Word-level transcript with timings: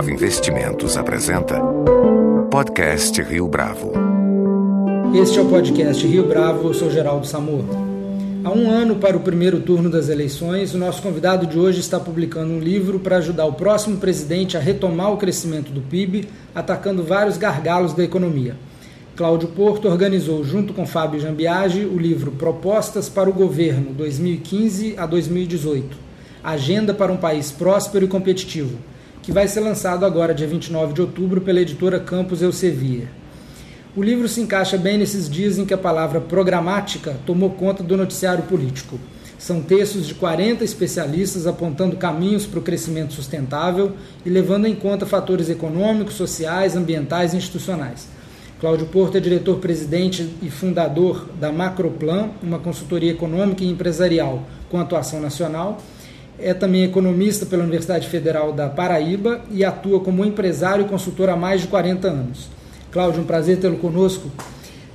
Bravo 0.00 0.14
Investimentos 0.14 0.96
apresenta 0.96 1.60
Podcast 2.50 3.20
Rio 3.20 3.46
Bravo. 3.46 3.92
Este 5.14 5.38
é 5.38 5.42
o 5.42 5.48
podcast 5.50 6.06
Rio 6.06 6.26
Bravo, 6.26 6.68
eu 6.68 6.72
sou 6.72 6.90
Geraldo 6.90 7.26
Samor. 7.26 7.66
Há 8.42 8.50
um 8.50 8.70
ano 8.70 8.96
para 8.96 9.14
o 9.14 9.20
primeiro 9.20 9.60
turno 9.60 9.90
das 9.90 10.08
eleições, 10.08 10.72
o 10.72 10.78
nosso 10.78 11.02
convidado 11.02 11.46
de 11.46 11.58
hoje 11.58 11.80
está 11.80 12.00
publicando 12.00 12.50
um 12.50 12.60
livro 12.60 12.98
para 12.98 13.18
ajudar 13.18 13.44
o 13.44 13.52
próximo 13.52 13.98
presidente 13.98 14.56
a 14.56 14.60
retomar 14.60 15.12
o 15.12 15.18
crescimento 15.18 15.70
do 15.70 15.82
PIB, 15.82 16.26
atacando 16.54 17.02
vários 17.02 17.36
gargalos 17.36 17.92
da 17.92 18.02
economia. 18.02 18.56
Cláudio 19.14 19.48
Porto 19.48 19.86
organizou, 19.86 20.42
junto 20.42 20.72
com 20.72 20.86
Fábio 20.86 21.20
Jambiage, 21.20 21.84
o 21.84 21.98
livro 21.98 22.32
Propostas 22.32 23.10
para 23.10 23.28
o 23.28 23.34
Governo 23.34 23.90
2015 23.92 24.94
a 24.96 25.04
2018 25.04 26.08
Agenda 26.42 26.94
para 26.94 27.12
um 27.12 27.18
País 27.18 27.50
Próspero 27.50 28.06
e 28.06 28.08
Competitivo, 28.08 28.78
que 29.22 29.32
vai 29.32 29.46
ser 29.46 29.60
lançado 29.60 30.06
agora, 30.06 30.34
dia 30.34 30.46
29 30.46 30.94
de 30.94 31.00
outubro, 31.00 31.40
pela 31.40 31.60
editora 31.60 32.00
Campos 32.00 32.40
Elsevier. 32.40 33.08
O 33.96 34.02
livro 34.02 34.28
se 34.28 34.40
encaixa 34.40 34.78
bem 34.78 34.96
nesses 34.96 35.28
dias 35.28 35.58
em 35.58 35.64
que 35.64 35.74
a 35.74 35.78
palavra 35.78 36.20
programática 36.20 37.16
tomou 37.26 37.50
conta 37.50 37.82
do 37.82 37.96
noticiário 37.96 38.44
político. 38.44 38.98
São 39.38 39.60
textos 39.60 40.06
de 40.06 40.14
40 40.14 40.62
especialistas 40.64 41.46
apontando 41.46 41.96
caminhos 41.96 42.46
para 42.46 42.60
o 42.60 42.62
crescimento 42.62 43.14
sustentável 43.14 43.92
e 44.24 44.30
levando 44.30 44.66
em 44.66 44.74
conta 44.74 45.06
fatores 45.06 45.48
econômicos, 45.48 46.14
sociais, 46.14 46.76
ambientais 46.76 47.34
e 47.34 47.36
institucionais. 47.36 48.06
Cláudio 48.60 48.86
Porto 48.86 49.16
é 49.16 49.20
diretor-presidente 49.20 50.28
e 50.42 50.50
fundador 50.50 51.26
da 51.40 51.50
Macroplan, 51.50 52.30
uma 52.42 52.58
consultoria 52.58 53.10
econômica 53.10 53.64
e 53.64 53.70
empresarial 53.70 54.44
com 54.68 54.78
atuação 54.78 55.20
nacional 55.20 55.80
é 56.42 56.54
também 56.54 56.84
economista 56.84 57.46
pela 57.46 57.62
Universidade 57.62 58.08
Federal 58.08 58.52
da 58.52 58.68
Paraíba 58.68 59.40
e 59.50 59.64
atua 59.64 60.00
como 60.00 60.24
empresário 60.24 60.84
e 60.84 60.88
consultor 60.88 61.28
há 61.28 61.36
mais 61.36 61.62
de 61.62 61.68
40 61.68 62.08
anos. 62.08 62.48
Cláudio, 62.90 63.22
um 63.22 63.24
prazer 63.24 63.58
tê-lo 63.58 63.76
conosco. 63.76 64.30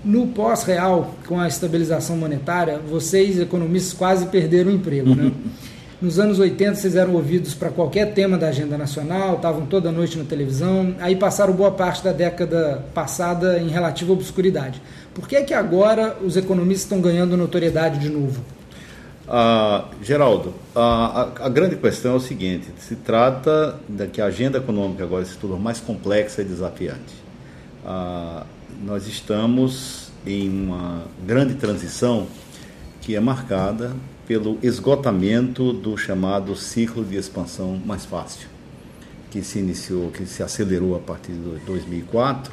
No 0.04 0.28
pós-real, 0.28 1.16
com 1.28 1.40
a 1.40 1.48
estabilização 1.48 2.18
monetária, 2.18 2.80
vocês, 2.80 3.40
economistas, 3.40 3.94
quase 3.94 4.28
perderam 4.28 4.72
o 4.72 4.76
emprego. 4.76 5.16
Né? 5.16 5.32
Nos 6.02 6.20
anos 6.20 6.40
80, 6.40 6.76
vocês 6.76 6.96
eram 6.96 7.14
ouvidos 7.14 7.54
para 7.54 7.70
qualquer 7.70 8.14
tema 8.14 8.38
da 8.38 8.50
agenda 8.50 8.78
nacional, 8.78 9.38
estavam 9.38 9.66
toda 9.66 9.92
noite 9.92 10.18
na 10.18 10.26
televisão, 10.26 10.94
aí 11.00 11.16
passaram 11.16 11.54
boa 11.54 11.72
parte 11.72 12.04
da 12.04 12.12
década 12.12 12.84
passada 12.94 13.58
em 13.60 13.70
relativa 13.70 14.12
obscuridade. 14.12 14.82
Por 15.14 15.28
que 15.28 15.38
é 15.38 15.42
que 15.42 15.54
agora 15.54 16.18
os 16.24 16.36
economistas 16.36 16.84
estão 16.84 17.00
ganhando 17.00 17.38
notoriedade 17.38 18.00
de 18.00 18.10
novo? 18.10 18.42
Ah, 19.28 19.86
Geraldo, 20.04 20.54
a, 20.76 20.82
a, 21.42 21.46
a, 21.46 21.50
grande 21.50 21.76
questão 21.76 22.14
é 22.14 22.16
o 22.16 22.20
seguinte: 22.20 22.68
se 22.78 22.96
trata 22.96 23.80
de 23.90 24.08
que 24.08 24.22
a 24.22 24.26
agenda 24.26 24.60
econômica 24.60 25.04
agora 25.04 25.26
se 25.26 25.36
tornou 25.38 25.60
mais 25.60 25.80
complexa 25.80 26.42
e 26.42 26.46
desafiante. 26.46 27.16
Ah, 27.84 28.46
nós 28.84 29.08
estamos 29.08 30.12
em 30.26 30.50
uma 30.50 31.04
grande 31.26 31.56
transição 31.56 32.28
que 33.02 33.16
é 33.16 33.20
marcada 33.20 33.96
pelo 34.28 34.58
esgotamento 34.62 35.72
do 35.74 35.98
chamado 35.98 36.56
ciclo 36.56 37.04
de 37.04 37.16
expansão 37.16 37.80
mais 37.84 38.06
fácil, 38.06 38.48
que 39.32 39.44
se 39.44 39.60
iniciou, 39.60 40.12
que 40.12 40.26
se 40.26 40.42
acelerou 40.42 40.96
a 40.96 41.00
partir 41.00 41.32
de 41.32 41.60
2004 41.66 42.52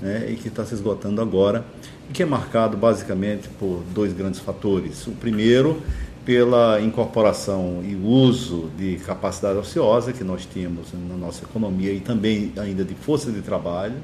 né, 0.00 0.26
e 0.30 0.36
que 0.36 0.48
está 0.48 0.64
se 0.64 0.74
esgotando 0.74 1.22
agora, 1.22 1.64
e 2.10 2.12
que 2.12 2.22
é 2.22 2.26
marcado 2.26 2.76
basicamente 2.76 3.48
por 3.48 3.82
dois 3.94 4.12
grandes 4.12 4.40
fatores. 4.40 5.06
O 5.06 5.12
primeiro 5.12 5.80
pela 6.24 6.80
incorporação 6.80 7.82
e 7.84 7.94
uso 7.94 8.70
de 8.78 8.96
capacidade 8.96 9.58
ociosa 9.58 10.12
que 10.12 10.24
nós 10.24 10.46
tínhamos 10.46 10.86
na 10.92 11.16
nossa 11.16 11.44
economia 11.44 11.92
e 11.92 12.00
também 12.00 12.52
ainda 12.56 12.84
de 12.84 12.94
força 12.94 13.30
de 13.30 13.42
trabalho, 13.42 13.96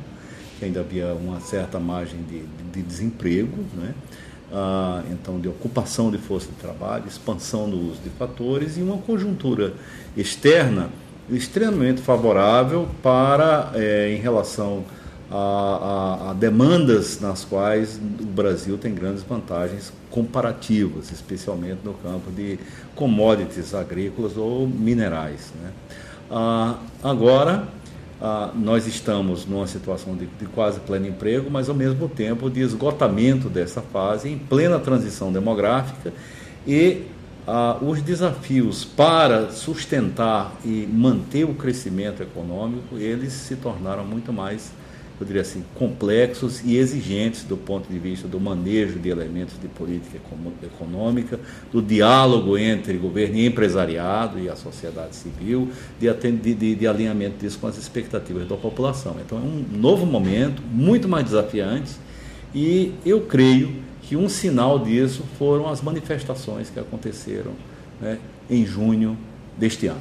que 0.58 0.64
ainda 0.66 0.80
havia 0.80 1.14
uma 1.14 1.40
certa 1.40 1.80
margem 1.80 2.20
de, 2.22 2.42
de 2.72 2.82
desemprego, 2.82 3.56
né? 3.74 3.94
Ah, 4.52 5.02
então 5.10 5.38
de 5.38 5.48
ocupação 5.48 6.10
de 6.10 6.18
força 6.18 6.48
de 6.48 6.56
trabalho, 6.56 7.04
expansão 7.06 7.68
no 7.68 7.90
uso 7.90 8.00
de 8.02 8.10
fatores 8.10 8.76
e 8.76 8.82
uma 8.82 8.98
conjuntura 8.98 9.74
externa 10.16 10.90
extremamente 11.30 12.00
favorável 12.00 12.88
para, 13.00 13.70
é, 13.74 14.12
em 14.12 14.20
relação 14.20 14.84
a, 15.30 15.36
a, 15.36 16.30
a, 16.30 16.34
demandas 16.34 17.20
nas 17.20 17.44
quais 17.44 18.00
o 18.20 18.24
Brasil 18.24 18.76
tem 18.76 18.92
grandes 18.92 19.22
vantagens 19.22 19.92
comparativas, 20.10 21.12
especialmente 21.12 21.78
no 21.84 21.94
campo 21.94 22.32
de 22.32 22.58
commodities 22.96 23.72
agrícolas 23.72 24.36
ou 24.36 24.66
minerais. 24.66 25.52
Né? 25.62 25.70
Ah, 26.30 26.78
agora, 27.02 27.68
ah, 28.20 28.50
nós 28.54 28.88
estamos 28.88 29.46
numa 29.46 29.68
situação 29.68 30.16
de, 30.16 30.26
de, 30.26 30.46
quase 30.46 30.80
pleno 30.80 31.06
emprego, 31.06 31.48
mas 31.48 31.68
ao 31.68 31.74
mesmo 31.76 32.08
tempo 32.08 32.50
de 32.50 32.60
esgotamento 32.60 33.48
dessa 33.48 33.80
fase, 33.80 34.28
em 34.28 34.38
plena 34.38 34.80
transição 34.80 35.32
demográfica 35.32 36.12
e 36.66 37.06
ah, 37.46 37.78
os 37.80 38.02
desafios 38.02 38.84
para 38.84 39.50
sustentar 39.50 40.56
e 40.64 40.88
manter 40.92 41.44
o 41.44 41.54
crescimento 41.54 42.20
econômico, 42.20 42.98
eles 42.98 43.32
se 43.32 43.54
tornaram 43.54 44.04
muito 44.04 44.32
mais 44.32 44.72
eu 45.20 45.26
diria 45.26 45.42
assim, 45.42 45.62
complexos 45.74 46.62
e 46.64 46.76
exigentes 46.76 47.44
do 47.44 47.56
ponto 47.56 47.86
de 47.92 47.98
vista 47.98 48.26
do 48.26 48.40
manejo 48.40 48.98
de 48.98 49.10
elementos 49.10 49.54
de 49.60 49.68
política 49.68 50.18
econômica, 50.62 51.38
do 51.70 51.82
diálogo 51.82 52.56
entre 52.56 52.96
governo 52.96 53.36
e 53.36 53.46
empresariado 53.46 54.38
e 54.38 54.48
a 54.48 54.56
sociedade 54.56 55.14
civil, 55.14 55.70
de, 55.98 56.10
de, 56.54 56.74
de 56.74 56.86
alinhamento 56.86 57.36
disso 57.38 57.58
com 57.58 57.66
as 57.66 57.76
expectativas 57.76 58.48
da 58.48 58.56
população. 58.56 59.16
Então 59.24 59.38
é 59.38 59.42
um 59.42 59.64
novo 59.78 60.06
momento, 60.06 60.62
muito 60.72 61.06
mais 61.06 61.24
desafiante, 61.24 61.92
e 62.54 62.94
eu 63.04 63.20
creio 63.20 63.74
que 64.02 64.16
um 64.16 64.28
sinal 64.28 64.78
disso 64.78 65.22
foram 65.38 65.68
as 65.68 65.82
manifestações 65.82 66.70
que 66.70 66.80
aconteceram 66.80 67.52
né, 68.00 68.18
em 68.48 68.64
junho 68.64 69.16
deste 69.56 69.86
ano. 69.86 70.00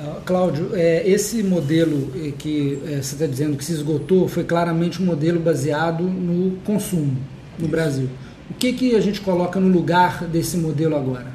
Ah, 0.00 0.20
Cláudio, 0.24 0.70
é, 0.74 1.02
esse 1.08 1.42
modelo 1.42 2.12
é, 2.14 2.30
que 2.30 2.78
é, 2.86 3.02
você 3.02 3.14
está 3.14 3.26
dizendo 3.26 3.56
que 3.56 3.64
se 3.64 3.72
esgotou 3.72 4.28
foi 4.28 4.44
claramente 4.44 5.02
um 5.02 5.04
modelo 5.04 5.40
baseado 5.40 6.04
no 6.04 6.56
consumo 6.58 7.16
no 7.58 7.64
Isso. 7.64 7.68
Brasil. 7.68 8.08
O 8.48 8.54
que, 8.54 8.72
que 8.72 8.94
a 8.94 9.00
gente 9.00 9.20
coloca 9.20 9.58
no 9.58 9.68
lugar 9.68 10.24
desse 10.24 10.56
modelo 10.56 10.94
agora? 10.94 11.26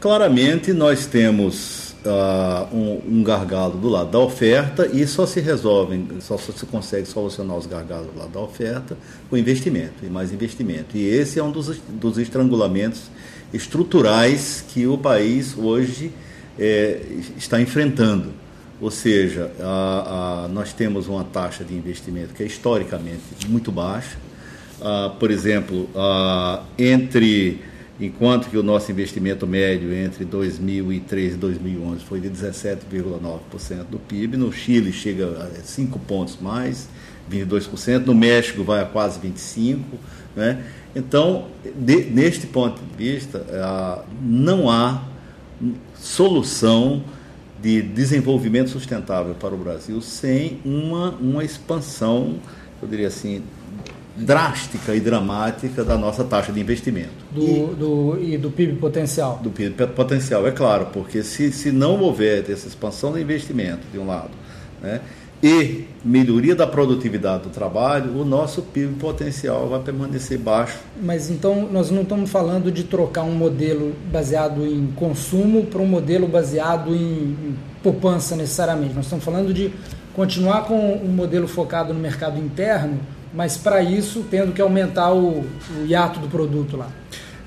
Claramente 0.00 0.72
nós 0.72 1.06
temos 1.06 1.94
uh, 2.04 2.74
um, 2.74 3.18
um, 3.18 3.22
gargalo 3.22 3.78
do 3.78 3.88
lado 3.88 4.10
da 4.10 4.18
oferta 4.18 4.86
e 4.92 5.06
só 5.06 5.24
se 5.24 5.40
resolve, 5.40 6.04
só, 6.20 6.36
só 6.36 6.52
se 6.52 6.66
consegue 6.66 7.06
solucionar 7.06 7.56
os 7.56 7.66
gargalos 7.66 8.08
do 8.12 8.18
lado 8.18 8.32
da 8.32 8.40
oferta 8.40 8.96
com 9.28 9.36
investimento 9.36 10.04
e 10.04 10.06
mais 10.06 10.32
investimento. 10.32 10.96
E 10.96 11.06
esse 11.06 11.38
é 11.38 11.44
um 11.44 11.52
dos, 11.52 11.80
dos 11.88 12.18
estrangulamentos 12.18 13.02
estruturais 13.54 14.64
que 14.68 14.86
o 14.86 14.98
país 14.98 15.56
hoje 15.56 16.12
é, 16.60 17.00
está 17.36 17.60
enfrentando. 17.60 18.32
Ou 18.80 18.90
seja, 18.90 19.50
a, 19.60 20.44
a, 20.44 20.48
nós 20.48 20.72
temos 20.72 21.08
uma 21.08 21.24
taxa 21.24 21.64
de 21.64 21.74
investimento 21.74 22.32
que 22.34 22.42
é 22.42 22.46
historicamente 22.46 23.22
muito 23.48 23.72
baixa. 23.72 24.16
Ah, 24.80 25.14
por 25.18 25.30
exemplo, 25.30 25.88
ah, 25.94 26.62
entre 26.78 27.60
enquanto 28.00 28.48
que 28.48 28.56
o 28.56 28.62
nosso 28.62 28.90
investimento 28.90 29.46
médio 29.46 29.92
entre 29.92 30.24
2003 30.24 31.34
e 31.34 31.36
2011 31.36 32.04
foi 32.04 32.18
de 32.18 32.30
17,9% 32.30 33.84
do 33.90 33.98
PIB, 33.98 34.38
no 34.38 34.50
Chile 34.50 34.90
chega 34.90 35.26
a 35.26 35.62
5 35.62 35.98
pontos 35.98 36.38
mais, 36.40 36.88
22%, 37.30 38.06
no 38.06 38.14
México 38.14 38.64
vai 38.64 38.82
a 38.82 38.86
quase 38.86 39.20
25%. 39.20 39.80
Né? 40.34 40.64
Então, 40.96 41.48
de, 41.76 42.04
neste 42.04 42.46
ponto 42.46 42.80
de 42.80 42.96
vista, 42.96 43.44
ah, 43.52 44.02
não 44.22 44.70
há 44.70 45.09
solução 45.94 47.02
de 47.60 47.82
desenvolvimento 47.82 48.70
sustentável 48.70 49.34
para 49.34 49.54
o 49.54 49.58
Brasil 49.58 50.00
sem 50.00 50.58
uma, 50.64 51.10
uma 51.20 51.44
expansão, 51.44 52.36
eu 52.82 52.88
diria 52.88 53.08
assim, 53.08 53.42
drástica 54.16 54.94
e 54.94 55.00
dramática 55.00 55.84
da 55.84 55.96
nossa 55.96 56.24
taxa 56.24 56.52
de 56.52 56.60
investimento. 56.60 57.10
Do, 57.30 57.42
e 57.42 57.74
do, 57.74 58.18
e 58.20 58.38
do 58.38 58.50
PIB 58.50 58.74
potencial. 58.74 59.40
Do 59.42 59.50
PIB 59.50 59.86
potencial, 59.88 60.46
é 60.46 60.52
claro, 60.52 60.86
porque 60.92 61.22
se, 61.22 61.52
se 61.52 61.70
não 61.70 62.00
houver 62.00 62.50
essa 62.50 62.66
expansão 62.66 63.12
do 63.12 63.18
investimento, 63.18 63.86
de 63.92 63.98
um 63.98 64.06
lado, 64.06 64.30
né, 64.82 65.00
e 65.42 65.84
melhoria 66.04 66.54
da 66.54 66.66
produtividade 66.66 67.44
do 67.44 67.50
trabalho, 67.50 68.18
o 68.18 68.24
nosso 68.24 68.62
PIB 68.62 68.94
potencial 68.94 69.68
vai 69.68 69.80
permanecer 69.80 70.38
baixo. 70.38 70.78
Mas 71.00 71.30
então 71.30 71.68
nós 71.70 71.90
não 71.90 72.02
estamos 72.02 72.30
falando 72.30 72.70
de 72.70 72.84
trocar 72.84 73.22
um 73.22 73.32
modelo 73.32 73.94
baseado 74.10 74.66
em 74.66 74.88
consumo 74.96 75.64
para 75.64 75.80
um 75.80 75.86
modelo 75.86 76.26
baseado 76.26 76.94
em 76.94 77.56
poupança 77.82 78.36
necessariamente. 78.36 78.94
Nós 78.94 79.06
estamos 79.06 79.24
falando 79.24 79.52
de 79.52 79.72
continuar 80.14 80.64
com 80.64 80.94
um 80.96 81.08
modelo 81.08 81.48
focado 81.48 81.94
no 81.94 82.00
mercado 82.00 82.38
interno, 82.38 82.98
mas 83.32 83.56
para 83.56 83.82
isso 83.82 84.24
tendo 84.30 84.52
que 84.52 84.60
aumentar 84.60 85.12
o, 85.12 85.40
o 85.40 85.86
hiato 85.86 86.20
do 86.20 86.28
produto 86.28 86.76
lá. 86.76 86.88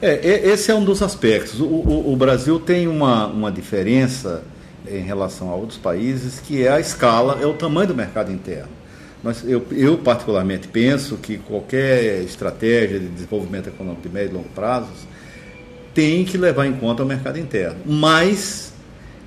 É, 0.01 0.49
esse 0.49 0.69
é 0.69 0.75
um 0.75 0.83
dos 0.83 1.01
aspectos. 1.01 1.61
O, 1.61 1.65
o, 1.65 2.13
o 2.13 2.15
Brasil 2.15 2.59
tem 2.59 2.87
uma, 2.87 3.27
uma 3.27 3.51
diferença 3.51 4.43
em 4.87 5.01
relação 5.01 5.49
a 5.49 5.55
outros 5.55 5.77
países, 5.77 6.39
que 6.39 6.63
é 6.63 6.71
a 6.71 6.79
escala, 6.79 7.39
é 7.41 7.45
o 7.45 7.53
tamanho 7.53 7.87
do 7.87 7.95
mercado 7.95 8.31
interno. 8.31 8.69
Nós, 9.23 9.43
eu, 9.47 9.65
eu, 9.71 9.97
particularmente, 9.97 10.67
penso 10.67 11.15
que 11.17 11.37
qualquer 11.37 12.21
estratégia 12.23 12.99
de 12.99 13.07
desenvolvimento 13.07 13.69
econômico 13.69 14.01
de 14.01 14.13
médio 14.13 14.31
e 14.31 14.33
longo 14.33 14.49
prazo 14.49 14.89
tem 15.93 16.25
que 16.25 16.37
levar 16.37 16.65
em 16.65 16.73
conta 16.73 17.03
o 17.03 17.05
mercado 17.05 17.39
interno. 17.39 17.77
Mas 17.85 18.73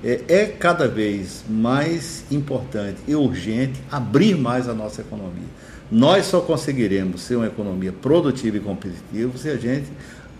é, 0.03 0.21
é 0.27 0.45
cada 0.45 0.87
vez 0.87 1.43
mais 1.49 2.23
importante 2.29 2.99
e 3.07 3.15
urgente 3.15 3.81
abrir 3.91 4.35
mais 4.37 4.69
a 4.69 4.73
nossa 4.73 5.01
economia. 5.01 5.47
Nós 5.91 6.25
só 6.25 6.41
conseguiremos 6.41 7.21
ser 7.21 7.37
uma 7.37 7.47
economia 7.47 7.93
produtiva 7.93 8.57
e 8.57 8.59
competitiva 8.59 9.37
se 9.37 9.49
a 9.49 9.55
gente 9.55 9.87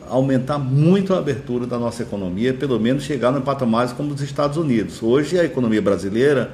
aumentar 0.10 0.58
muito 0.58 1.14
a 1.14 1.20
abertura 1.20 1.66
da 1.66 1.78
nossa 1.78 2.04
economia, 2.04 2.54
pelo 2.54 2.80
menos 2.80 3.04
chegar 3.04 3.32
no 3.32 3.42
patamar 3.42 3.96
como 3.96 4.14
os 4.14 4.22
Estados 4.22 4.58
Unidos. 4.58 5.02
Hoje 5.02 5.40
a 5.40 5.44
economia 5.44 5.82
brasileira 5.82 6.54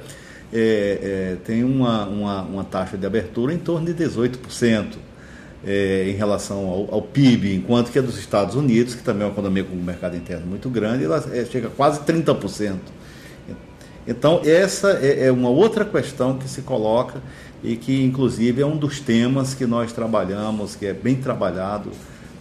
é, 0.52 0.98
é, 1.02 1.36
tem 1.44 1.64
uma, 1.64 2.06
uma, 2.06 2.42
uma, 2.42 2.64
taxa 2.64 2.96
de 2.96 3.06
abertura 3.06 3.52
em 3.52 3.58
torno 3.58 3.86
de 3.86 3.94
18%. 3.94 4.96
É, 5.66 6.10
em 6.10 6.12
relação 6.12 6.58
ao, 6.68 6.94
ao, 6.96 7.00
PIB, 7.00 7.54
enquanto 7.54 7.90
que 7.90 7.98
a 7.98 8.02
dos 8.02 8.18
Estados 8.18 8.54
Unidos, 8.54 8.94
que 8.94 9.02
também 9.02 9.22
é 9.22 9.24
uma 9.24 9.32
economia 9.32 9.64
com 9.64 9.74
um 9.74 9.82
mercado 9.82 10.14
interno 10.14 10.46
muito 10.46 10.68
grande, 10.68 11.04
ela 11.04 11.24
é, 11.32 11.42
chega 11.46 11.68
a 11.68 11.70
quase 11.70 12.00
30%. 12.00 12.76
Então, 14.06 14.42
essa 14.44 14.98
é, 15.00 15.28
é 15.28 15.32
uma 15.32 15.48
outra 15.48 15.82
questão 15.82 16.36
que 16.36 16.46
se 16.46 16.60
coloca 16.60 17.22
e 17.62 17.76
que, 17.76 18.04
inclusive, 18.04 18.60
é 18.60 18.66
um 18.66 18.76
dos 18.76 19.00
temas 19.00 19.54
que 19.54 19.64
nós 19.64 19.90
trabalhamos, 19.90 20.76
que 20.76 20.84
é 20.84 20.92
bem 20.92 21.16
trabalhado 21.16 21.90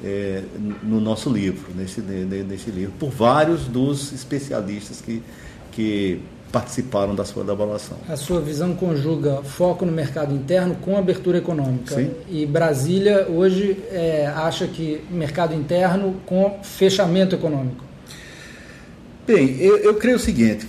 é, 0.03 0.43
no 0.83 0.99
nosso 0.99 1.29
livro, 1.29 1.73
neste, 1.75 2.01
neste 2.01 2.69
livro, 2.71 2.93
por 2.99 3.09
vários 3.09 3.65
dos 3.65 4.11
especialistas 4.11 5.01
que, 5.01 5.21
que 5.71 6.19
participaram 6.51 7.15
da 7.15 7.25
sua 7.25 7.43
elaboração. 7.43 7.97
A 8.07 8.15
sua 8.15 8.39
visão 8.39 8.75
conjuga 8.75 9.41
foco 9.43 9.85
no 9.85 9.91
mercado 9.91 10.33
interno 10.35 10.75
com 10.75 10.97
abertura 10.97 11.39
econômica. 11.39 11.95
Sim. 11.95 12.11
E 12.29 12.45
Brasília 12.45 13.27
hoje 13.27 13.77
é, 13.91 14.27
acha 14.27 14.67
que 14.67 15.01
mercado 15.09 15.55
interno 15.55 16.15
com 16.25 16.59
fechamento 16.61 17.33
econômico. 17.33 17.83
Bem, 19.25 19.57
eu, 19.59 19.77
eu 19.77 19.95
creio 19.95 20.17
o 20.17 20.19
seguinte: 20.19 20.67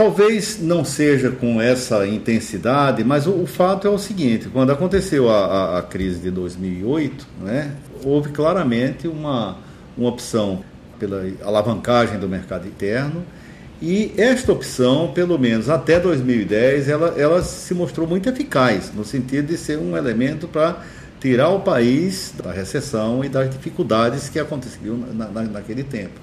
Talvez 0.00 0.58
não 0.58 0.82
seja 0.82 1.30
com 1.30 1.60
essa 1.60 2.06
intensidade, 2.06 3.04
mas 3.04 3.26
o, 3.26 3.32
o 3.42 3.46
fato 3.46 3.86
é 3.86 3.90
o 3.90 3.98
seguinte: 3.98 4.48
quando 4.48 4.72
aconteceu 4.72 5.28
a, 5.28 5.44
a, 5.44 5.78
a 5.78 5.82
crise 5.82 6.20
de 6.20 6.30
2008, 6.30 7.26
né, 7.42 7.72
houve 8.04 8.30
claramente 8.30 9.06
uma, 9.08 9.56
uma 9.96 10.08
opção 10.08 10.62
pela 10.98 11.24
alavancagem 11.42 12.18
do 12.18 12.28
mercado 12.28 12.66
interno. 12.68 13.24
E 13.82 14.12
esta 14.18 14.52
opção, 14.52 15.10
pelo 15.14 15.38
menos 15.38 15.70
até 15.70 15.98
2010, 15.98 16.88
ela, 16.88 17.14
ela 17.16 17.42
se 17.42 17.72
mostrou 17.72 18.06
muito 18.06 18.28
eficaz, 18.28 18.92
no 18.94 19.04
sentido 19.04 19.46
de 19.46 19.56
ser 19.56 19.78
um 19.78 19.96
elemento 19.96 20.46
para 20.46 20.84
tirar 21.18 21.48
o 21.48 21.60
país 21.60 22.32
da 22.36 22.52
recessão 22.52 23.24
e 23.24 23.28
das 23.28 23.50
dificuldades 23.50 24.28
que 24.28 24.38
aconteciam 24.38 24.96
na, 24.96 25.26
na, 25.26 25.42
naquele 25.42 25.82
tempo. 25.82 26.20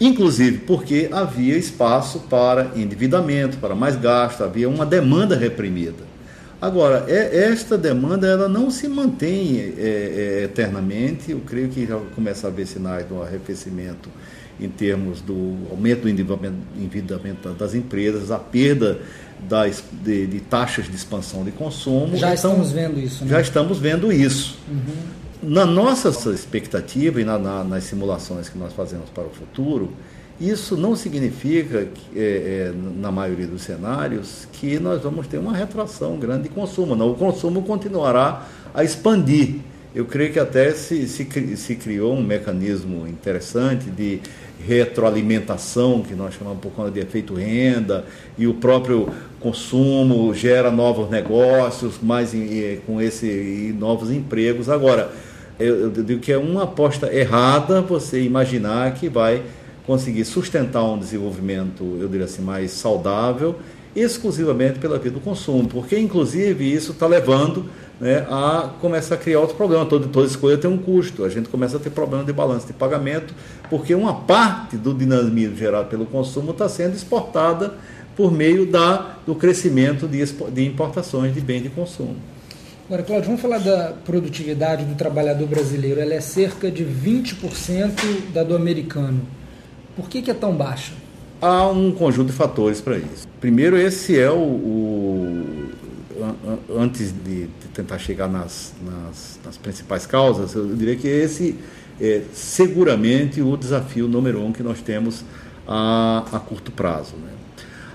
Inclusive 0.00 0.58
porque 0.58 1.08
havia 1.10 1.56
espaço 1.56 2.20
para 2.30 2.70
endividamento, 2.76 3.56
para 3.58 3.74
mais 3.74 3.96
gasto, 3.96 4.44
havia 4.44 4.68
uma 4.68 4.84
demanda 4.84 5.36
reprimida. 5.36 6.15
Agora, 6.60 7.04
é, 7.06 7.44
esta 7.50 7.76
demanda 7.76 8.26
ela 8.26 8.48
não 8.48 8.70
se 8.70 8.88
mantém 8.88 9.60
é, 9.60 10.40
é, 10.40 10.44
eternamente, 10.44 11.30
eu 11.30 11.40
creio 11.40 11.68
que 11.68 11.86
já 11.86 11.98
começa 12.14 12.46
a 12.46 12.50
haver 12.50 12.66
sinais 12.66 13.06
do 13.06 13.22
arrefecimento 13.22 14.08
em 14.58 14.68
termos 14.68 15.20
do 15.20 15.54
aumento 15.70 16.02
do 16.02 16.08
endividamento 16.08 17.48
das 17.50 17.74
empresas, 17.74 18.30
a 18.30 18.38
perda 18.38 18.98
das, 19.38 19.84
de, 20.02 20.26
de, 20.26 20.40
taxas 20.40 20.86
de 20.86 20.96
expansão 20.96 21.44
de 21.44 21.50
consumo. 21.50 22.16
Já 22.16 22.34
então, 22.34 22.52
estamos 22.52 22.72
vendo 22.72 22.98
isso. 22.98 23.24
Né? 23.24 23.30
Já 23.30 23.40
estamos 23.42 23.78
vendo 23.78 24.10
isso. 24.10 24.58
Uhum. 24.66 25.50
Na 25.50 25.66
nossa 25.66 26.08
expectativa 26.30 27.20
e 27.20 27.24
na, 27.24 27.38
na, 27.38 27.62
nas 27.62 27.84
simulações 27.84 28.48
que 28.48 28.56
nós 28.56 28.72
fazemos 28.72 29.10
para 29.10 29.24
o 29.24 29.30
futuro, 29.30 29.92
isso 30.40 30.76
não 30.76 30.94
significa, 30.94 31.88
é, 32.14 32.18
é, 32.18 32.72
na 33.00 33.10
maioria 33.10 33.46
dos 33.46 33.62
cenários, 33.62 34.46
que 34.52 34.78
nós 34.78 35.02
vamos 35.02 35.26
ter 35.26 35.38
uma 35.38 35.56
retração 35.56 36.18
grande 36.18 36.44
de 36.44 36.48
consumo. 36.50 36.94
Não, 36.94 37.10
o 37.10 37.14
consumo 37.14 37.62
continuará 37.62 38.46
a 38.74 38.84
expandir. 38.84 39.56
Eu 39.94 40.04
creio 40.04 40.32
que 40.32 40.38
até 40.38 40.72
se, 40.72 41.08
se, 41.08 41.56
se 41.56 41.74
criou 41.76 42.14
um 42.14 42.22
mecanismo 42.22 43.06
interessante 43.08 43.88
de 43.88 44.20
retroalimentação, 44.66 46.02
que 46.02 46.14
nós 46.14 46.34
chamamos 46.34 46.60
por 46.60 46.70
conta 46.72 46.90
de 46.90 47.00
efeito 47.00 47.34
renda, 47.34 48.04
e 48.36 48.46
o 48.46 48.52
próprio 48.52 49.08
consumo 49.40 50.34
gera 50.34 50.70
novos 50.70 51.08
negócios, 51.08 51.94
mais 52.02 52.32
com 52.84 53.00
esse 53.00 53.74
novos 53.78 54.10
empregos. 54.10 54.68
Agora, 54.68 55.10
eu, 55.58 55.76
eu 55.84 55.90
digo 55.90 56.20
que 56.20 56.30
é 56.30 56.36
uma 56.36 56.64
aposta 56.64 57.10
errada 57.14 57.80
você 57.80 58.20
imaginar 58.20 58.92
que 58.94 59.08
vai 59.08 59.42
conseguir 59.86 60.24
sustentar 60.24 60.82
um 60.82 60.98
desenvolvimento, 60.98 61.98
eu 62.00 62.08
diria 62.08 62.24
assim, 62.24 62.42
mais 62.42 62.72
saudável, 62.72 63.56
exclusivamente 63.94 64.78
pela 64.78 64.98
via 64.98 65.10
do 65.10 65.20
consumo, 65.20 65.68
porque 65.68 65.98
inclusive 65.98 66.70
isso 66.70 66.92
está 66.92 67.06
levando 67.06 67.64
né, 67.98 68.26
a 68.28 68.70
começar 68.80 69.14
a 69.14 69.18
criar 69.18 69.40
outro 69.40 69.56
problema. 69.56 69.86
Toda, 69.86 70.06
toda 70.08 70.26
escolha 70.26 70.58
tem 70.58 70.70
um 70.70 70.76
custo. 70.76 71.24
A 71.24 71.28
gente 71.30 71.48
começa 71.48 71.78
a 71.78 71.80
ter 71.80 71.90
problema 71.90 72.24
de 72.24 72.32
balanço 72.32 72.66
de 72.66 72.72
pagamento, 72.72 73.34
porque 73.70 73.94
uma 73.94 74.14
parte 74.14 74.76
do 74.76 74.92
dinamismo 74.92 75.56
gerado 75.56 75.88
pelo 75.88 76.04
consumo 76.04 76.50
está 76.50 76.68
sendo 76.68 76.94
exportada 76.94 77.74
por 78.14 78.32
meio 78.32 78.66
da, 78.66 79.16
do 79.26 79.34
crescimento 79.34 80.06
de, 80.06 80.24
de 80.24 80.66
importações 80.66 81.34
de 81.34 81.40
bens 81.40 81.62
de 81.62 81.68
consumo. 81.70 82.16
Agora, 82.86 83.02
Cláudio, 83.02 83.26
vamos 83.26 83.40
falar 83.40 83.58
da 83.58 83.94
produtividade 84.04 84.84
do 84.84 84.94
trabalhador 84.94 85.48
brasileiro. 85.48 86.00
Ela 86.00 86.14
é 86.14 86.20
cerca 86.20 86.70
de 86.70 86.84
20% 86.84 88.32
da 88.32 88.44
do 88.44 88.54
americano. 88.54 89.22
Por 89.96 90.08
que, 90.08 90.20
que 90.20 90.30
é 90.30 90.34
tão 90.34 90.54
baixa? 90.54 90.92
Há 91.40 91.66
um 91.68 91.90
conjunto 91.90 92.28
de 92.28 92.34
fatores 92.34 92.80
para 92.80 92.98
isso. 92.98 93.26
Primeiro, 93.40 93.76
esse 93.76 94.18
é 94.18 94.30
o, 94.30 94.36
o 94.36 95.56
antes 96.76 97.12
de, 97.12 97.48
tentar 97.74 97.98
chegar 97.98 98.28
nas, 98.28 98.74
nas, 98.82 99.38
nas, 99.44 99.56
principais 99.58 100.06
causas, 100.06 100.54
eu 100.54 100.74
diria 100.74 100.96
que 100.96 101.06
esse 101.06 101.58
é 102.00 102.22
seguramente 102.32 103.42
o 103.42 103.56
desafio 103.56 104.08
número 104.08 104.42
um 104.42 104.52
que 104.52 104.62
nós 104.62 104.80
temos 104.80 105.24
a, 105.66 106.24
a 106.32 106.38
curto 106.38 106.70
prazo. 106.72 107.16
Né? 107.16 107.30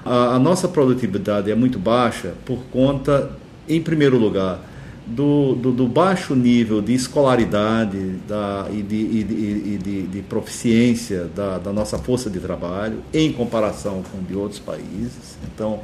A, 0.05 0.35
a, 0.35 0.39
nossa 0.39 0.67
produtividade 0.67 1.49
é 1.49 1.55
muito 1.55 1.79
baixa 1.79 2.33
por 2.45 2.59
conta, 2.71 3.31
em 3.67 3.81
primeiro 3.81 4.17
lugar, 4.17 4.59
do, 5.05 5.55
do, 5.55 5.71
do 5.71 5.87
baixo 5.87 6.35
nível 6.35 6.81
de 6.81 6.93
escolaridade 6.93 7.97
da, 8.27 8.67
e, 8.71 8.81
de, 8.81 8.95
e, 8.95 9.23
de, 9.23 9.33
e 9.33 9.79
de, 9.81 10.01
de, 10.03 10.21
proficiência 10.21 11.25
da, 11.35 11.57
da 11.57 11.73
nossa 11.73 11.97
força 11.97 12.29
de 12.29 12.39
trabalho 12.39 12.99
em 13.13 13.31
comparação 13.31 14.03
com 14.11 14.23
de 14.23 14.35
outros 14.35 14.59
países. 14.59 15.37
Então, 15.53 15.79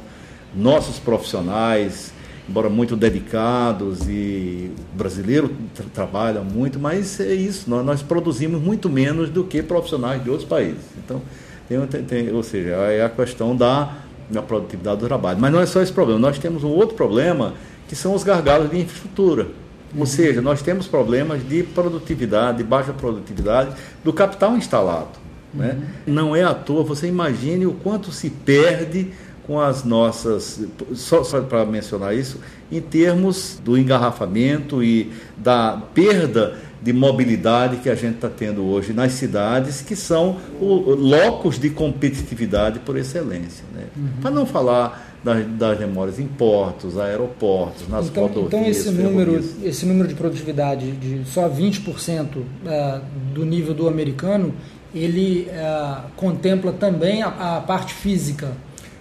nossos 0.54 0.98
profissionais 0.98 2.12
embora 2.48 2.70
muito 2.70 2.96
dedicados 2.96 4.08
e 4.08 4.70
o 4.94 4.96
brasileiro 4.96 5.50
tra 5.74 5.84
trabalha 5.92 6.40
muito, 6.40 6.78
mas 6.78 7.20
é 7.20 7.34
isso, 7.34 7.68
nós, 7.68 7.84
nós, 7.84 8.02
produzimos 8.02 8.60
muito 8.60 8.88
menos 8.88 9.28
do 9.28 9.44
que 9.44 9.62
profissionais 9.62 10.24
de 10.24 10.30
outros 10.30 10.48
países. 10.48 10.80
Então, 10.96 11.20
tem, 11.68 11.86
tem, 11.86 12.02
tem, 12.04 12.32
ou 12.32 12.42
seja, 12.42 12.70
é 12.70 13.04
a 13.04 13.10
questão 13.10 13.54
da, 13.54 13.98
da 14.30 14.40
produtividade 14.40 15.00
do 15.00 15.06
trabalho. 15.06 15.38
Mas 15.38 15.52
não 15.52 15.60
é 15.60 15.66
só 15.66 15.82
esse 15.82 15.92
problema, 15.92 16.18
nós 16.18 16.38
temos 16.38 16.64
um 16.64 16.70
outro 16.70 16.96
problema 16.96 17.52
que 17.88 17.96
são 17.96 18.14
os 18.14 18.22
gargalos 18.22 18.70
de 18.70 18.78
infraestrutura. 18.78 19.48
Ou 19.94 20.00
uhum. 20.00 20.06
seja, 20.06 20.42
nós 20.42 20.62
temos 20.62 20.86
problemas 20.86 21.46
de 21.48 21.62
produtividade, 21.62 22.58
de 22.58 22.64
baixa 22.64 22.92
produtividade 22.92 23.74
do 24.04 24.12
capital 24.12 24.56
instalado. 24.56 25.18
Né? 25.52 25.78
Uhum. 26.06 26.14
Não 26.14 26.36
é 26.36 26.44
à 26.44 26.54
toa, 26.54 26.84
você 26.84 27.08
imagine 27.08 27.66
o 27.66 27.72
quanto 27.72 28.12
se 28.12 28.28
perde 28.28 29.10
com 29.46 29.58
as 29.58 29.82
nossas, 29.82 30.60
só, 30.92 31.24
só 31.24 31.40
para 31.40 31.64
mencionar 31.64 32.14
isso, 32.14 32.38
em 32.70 32.82
termos 32.82 33.58
do 33.64 33.78
engarrafamento 33.78 34.84
e 34.84 35.10
da 35.38 35.82
perda 35.94 36.54
de 36.82 36.92
mobilidade 36.92 37.78
que 37.78 37.88
a 37.88 37.94
gente 37.94 38.16
está 38.16 38.28
tendo 38.28 38.64
hoje 38.64 38.92
nas 38.92 39.12
cidades, 39.12 39.80
que 39.80 39.96
são 39.96 40.36
o, 40.60 40.94
locos 40.94 41.58
de 41.58 41.70
competitividade 41.70 42.78
por 42.80 42.96
excelência. 42.96 43.64
Né? 43.74 43.84
Uhum. 43.96 44.08
Para 44.20 44.30
não 44.30 44.44
falar 44.44 45.07
das, 45.22 45.46
das 45.46 45.78
memórias 45.80 46.18
em 46.18 46.26
portos, 46.26 46.98
aeroportos, 46.98 47.88
nas 47.88 48.06
então, 48.06 48.24
rodovias. 48.24 48.54
Então 48.54 48.66
esse 48.66 48.90
número, 48.90 49.44
esse 49.62 49.86
número 49.86 50.08
de 50.08 50.14
produtividade 50.14 50.90
de 50.92 51.24
só 51.28 51.48
20% 51.48 52.42
é, 52.66 53.00
do 53.34 53.44
nível 53.44 53.74
do 53.74 53.88
americano, 53.88 54.54
ele 54.94 55.48
é, 55.50 55.96
contempla 56.16 56.72
também 56.72 57.22
a, 57.22 57.56
a 57.56 57.60
parte 57.60 57.94
física 57.94 58.52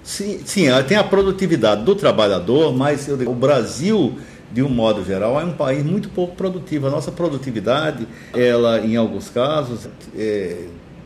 Sim, 0.08 0.40
sim, 0.46 0.68
tem 0.88 0.96
a 0.96 1.04
produtividade 1.04 1.84
do 1.84 1.94
trabalhador, 1.94 2.74
mas 2.74 3.08
digo, 3.08 3.30
o 3.30 3.36
Brasil, 3.36 4.18
de 4.50 4.64
um 4.64 4.70
modo 4.70 5.04
geral, 5.04 5.38
é 5.38 5.44
um 5.44 5.52
país 5.52 5.84
muito 5.84 6.08
pouco 6.08 6.34
produtivo. 6.34 6.88
A 6.88 6.90
nossa 6.90 7.12
produtividade, 7.12 8.08
ela, 8.34 8.80
em 8.80 8.96
alguns 8.96 9.28
casos, 9.28 9.90
é, 10.18 10.60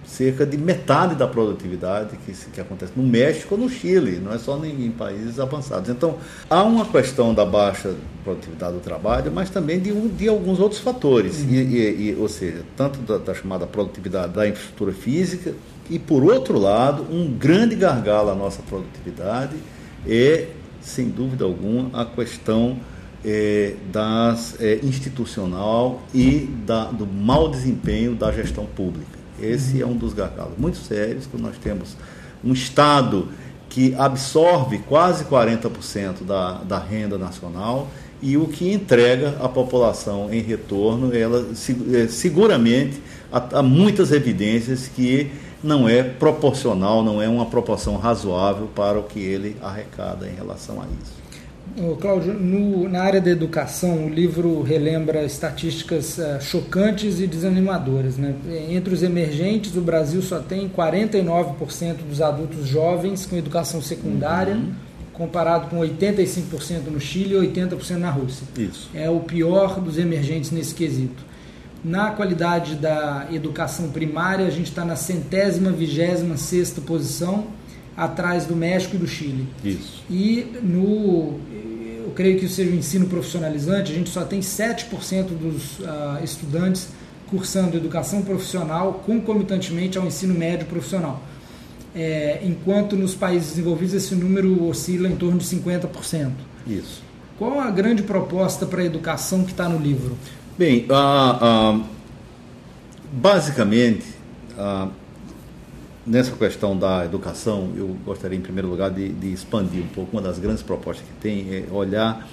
cerca 0.06 0.46
de 0.46 0.58
metade 0.58 1.16
da 1.16 1.28
produtividade 1.28 2.18
que, 2.26 2.34
que 2.34 2.60
acontece 2.60 2.92
no 2.96 3.04
México 3.04 3.56
ou 3.56 3.62
no 3.62 3.70
Chile, 3.70 4.20
não 4.24 4.34
é 4.34 4.38
só 4.38 4.58
em, 4.66 4.86
em, 4.86 4.92
países 4.92 5.40
avançados. 5.40 5.90
Então, 5.90 6.18
há 6.50 6.64
uma 6.64 6.86
questão 6.86 7.34
da 7.34 7.46
baixa 7.46 7.96
produtividade 8.24 8.74
do 8.74 8.80
trabalho, 8.80 9.32
mas 9.32 9.50
também 9.50 9.80
de, 9.80 9.92
de 9.92 10.28
alguns 10.28 10.60
outros 10.60 10.82
fatores, 10.82 11.40
uhum. 11.40 11.50
e, 11.52 11.56
e, 11.56 12.10
e, 12.10 12.18
ou 12.20 12.28
seja, 12.28 12.64
tanto 12.76 13.00
da, 13.00 13.18
da, 13.18 13.34
chamada 13.34 13.66
produtividade 13.66 14.34
da 14.34 14.48
infraestrutura 14.48 14.92
física, 14.92 15.54
e 15.90 15.98
por 15.98 16.24
outro 16.24 16.58
lado, 16.58 17.06
um 17.12 17.32
grande 17.32 17.76
gargalo 17.76 18.30
à 18.30 18.36
nossa 18.36 18.62
produtividade 18.64 19.56
é, 20.08 20.48
sem 20.82 21.10
dúvida 21.10 21.46
alguma, 21.46 21.90
a 22.00 22.06
questão 22.06 22.78
é, 23.24 23.76
das 23.92 24.60
é, 24.60 24.80
institucional 24.84 26.02
e 26.14 26.50
da, 26.66 26.86
do 26.86 27.06
mau 27.06 27.50
desempenho 27.50 28.16
da 28.16 28.32
gestão 28.32 28.66
pública. 28.66 29.21
Esse 29.40 29.82
é 29.82 29.86
um 29.86 29.96
dos 29.96 30.14
gargalos 30.14 30.58
muito 30.58 30.78
sérios, 30.78 31.26
que 31.26 31.38
nós 31.40 31.58
temos 31.58 31.96
um 32.44 32.54
Estado 32.54 33.28
que 33.70 33.96
absorve 33.96 34.80
quase 34.80 35.24
40% 35.26 36.24
da, 36.26 36.56
da 36.64 36.78
renda 36.78 37.18
nacional 37.18 37.88
e 38.22 38.38
o 38.38 38.48
que 38.48 38.72
entrega 38.72 39.38
à 39.42 39.48
população 39.48 40.32
em 40.32 40.42
retorno, 40.42 41.16
ela 41.16 41.48
é, 41.94 42.08
seguramente 42.08 43.02
há, 43.32 43.60
há 43.60 43.64
muitas 43.64 44.12
evidências 44.12 44.88
que 44.88 45.32
não 45.64 45.88
é 45.88 46.04
proporcional, 46.04 47.04
não 47.04 47.22
é 47.22 47.30
uma 47.30 47.46
proporção 47.46 47.98
razoável 47.98 48.68
para 48.76 49.00
o 49.00 49.04
que 49.04 49.20
ele 49.20 49.56
arrecada 49.62 50.28
em 50.28 50.36
relação 50.36 50.82
a 50.82 50.86
isso. 51.02 51.22
Cláudio, 52.00 52.34
na 52.90 53.02
área 53.02 53.22
da 53.22 53.30
educação, 53.30 54.06
o 54.06 54.10
livro 54.10 54.62
relembra 54.62 55.24
estatísticas 55.24 56.18
uh, 56.18 56.42
chocantes 56.42 57.20
e 57.20 57.28
desanimadoras. 57.28 58.18
Né? 58.18 58.36
Entre 58.70 58.94
os 58.94 59.02
emergentes, 59.04 59.76
o 59.76 59.82
Brasil 59.82 60.22
só 60.22 60.40
tem 60.40 60.68
49% 60.68 61.98
dos 62.08 62.22
adultos 62.22 62.68
jovens 62.68 63.26
com 63.26 63.38
educação 63.38 63.82
secundária, 63.82 64.56
uhum. 64.56 64.74
comparado 65.14 65.70
com 65.70 65.78
85% 65.80 66.88
no 66.92 67.00
Chile 67.00 67.36
e 67.36 67.54
80% 67.54 67.98
na 67.98 68.10
Rússia. 68.10 68.46
Isso. 68.58 68.90
É 68.94 69.10
o 69.10 69.22
pior 69.22 69.80
dos 69.80 69.98
emergentes 69.98 70.52
nesse 70.52 70.76
quesito. 70.76 71.24
Na 71.84 72.12
qualidade 72.12 72.76
da 72.76 73.28
educação 73.32 73.90
primária, 73.90 74.46
a 74.46 74.52
gente 74.52 74.70
está 74.70 74.86
na 74.86 74.96
centésima, 74.96 75.72
vigésima 75.72 76.38
sexta 76.38 76.80
posição, 76.80 77.48
atrás 78.02 78.46
do 78.46 78.56
México 78.56 78.96
e 78.96 79.00
do 79.00 79.08
Chile. 79.08 79.48
Isso. 79.64 80.04
E 80.10 80.48
no 80.64 81.40
eu 82.04 82.12
creio 82.16 82.40
que 82.40 82.48
seja 82.48 82.72
o 82.72 82.76
ensino 82.76 83.06
profissionalizante, 83.06 83.92
a 83.92 83.96
gente 83.96 84.10
só 84.10 84.24
tem 84.24 84.42
7% 84.42 85.28
dos 85.28 85.80
uh, 85.80 86.24
estudantes 86.24 86.90
cursando 87.28 87.78
educação 87.78 88.22
profissional 88.22 89.02
concomitantemente 89.06 89.98
ao 89.98 90.06
ensino 90.06 90.34
médio 90.34 90.66
profissional. 90.68 91.22
É, 91.96 92.42
enquanto 92.44 92.96
nos 92.96 93.14
países 93.16 93.50
desenvolvidos 93.50 93.94
esse 93.94 94.16
número 94.16 94.66
oscila 94.66 95.08
em 95.08 95.16
torno 95.16 95.38
de 95.38 95.46
50%. 95.46 96.32
Isso. 96.68 97.02
Qual 97.38 97.60
a 97.60 97.70
grande 97.70 98.04
proposta 98.04 98.66
para 98.66 98.82
a 98.82 98.86
educação 98.86 99.44
que 99.44 99.52
está 99.52 99.70
no 99.70 99.78
livro? 99.78 100.18
Bem, 100.58 100.86
uh, 100.90 101.78
uh, 101.78 101.84
basicamente, 103.14 104.06
nessa 106.06 106.36
questão 106.36 106.78
da 106.78 107.06
educação, 107.06 107.72
eu 107.76 107.88
gostaria, 108.06 108.38
em 108.38 108.42
primeiro 108.42 108.68
lugar, 108.68 108.90
de, 108.90 109.10
de, 109.10 109.32
expandir 109.32 109.82
um 109.82 109.88
pouco. 109.88 110.12
Uma 110.12 110.22
das 110.22 110.40
grandes 110.40 110.64
propostas 110.64 111.06
que 111.06 111.14
tem 111.22 111.48
é 111.54 111.66
olhar 111.72 112.28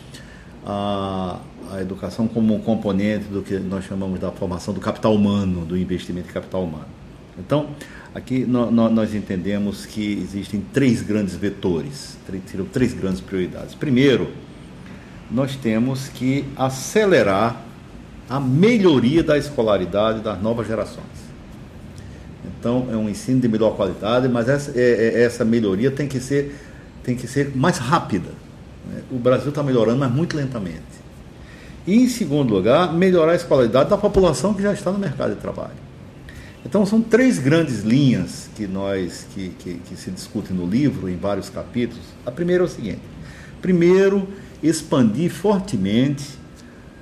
a, 0.65 1.39
a 1.73 1.81
educação 1.81 2.27
como 2.27 2.55
um 2.55 2.61
componente 2.61 3.27
do 3.27 3.43
que 3.43 3.59
nós 3.59 3.85
chamamos 3.85 4.19
da 4.21 4.31
formação 4.31 4.73
do 4.73 4.81
capital 4.81 5.15
humano, 5.15 5.65
do 5.65 5.77
investimento 5.77 6.29
em 6.29 6.33
capital 6.33 6.65
humano. 6.65 6.87
Então, 7.39 7.71
aqui 8.15 8.45
no, 8.45 8.71
no, 8.71 8.89
nós 8.89 9.15
entendemos 9.15 9.87
que 9.87 10.15
existem 10.15 10.65
três 10.73 11.03
grandes 11.03 11.37
vetores, 11.37 12.17
três, 12.27 12.43
três 12.73 12.95
grandes 12.95 13.21
prioridades. 13.21 13.75
Primeiro, 13.75 14.31
nós 15.31 15.57
temos 15.57 16.09
que 16.09 16.45
acelerar 16.57 17.63
a 18.29 18.41
melhoria 18.41 19.23
da 19.23 19.39
escolaridade 19.39 20.21
das 20.21 20.41
novas 20.41 20.67
gerações. 20.67 21.28
Então, 22.69 22.87
é 22.93 22.97
um 22.99 23.09
ensino 23.09 23.41
de 23.41 23.49
melhor 23.49 23.75
qualidade, 23.75 24.29
mas 24.29 24.47
essa, 24.47 24.79
é, 24.79 25.15
é, 25.15 25.23
essa 25.23 25.43
melhoria 25.43 25.91
tem 25.91 26.07
que 26.07 26.21
ser, 26.21 26.55
tem 27.03 27.17
que 27.17 27.27
ser 27.27 27.57
mais 27.57 27.79
rápida. 27.79 28.29
Né? 28.87 29.01
O 29.11 29.19
Brasil 29.19 29.49
está 29.49 29.63
melhorando, 29.63 29.99
mas 29.99 30.13
muito 30.13 30.37
lentamente. 30.37 30.83
E, 31.87 31.95
em 31.95 32.09
segundo 32.11 32.53
lugar, 32.53 32.93
melhorar 32.93 33.33
a 33.33 33.37
escolaridade 33.37 33.89
da 33.89 33.97
população 33.97 34.53
que 34.53 34.61
já 34.61 34.75
está 34.75 34.93
no 34.93 34.99
mercado 34.99 35.35
de 35.35 35.41
trabalho. 35.41 35.89
Então, 36.63 36.85
são 36.85 37.01
três 37.01 37.39
grandes 37.39 37.85
linhas 37.85 38.51
que, 38.55 38.67
nós, 38.67 39.27
que, 39.35 39.49
que, 39.59 39.75
que 39.77 39.97
se 39.97 40.11
discutem 40.11 40.55
no 40.55 40.67
livro, 40.67 41.09
em 41.09 41.17
vários 41.17 41.49
capítulos. 41.49 42.05
A 42.27 42.31
primeira 42.31 42.65
é 42.65 42.67
o 42.67 42.69
seguinte: 42.69 43.01
primeiro, 43.63 44.29
expandir 44.63 45.31
fortemente 45.31 46.23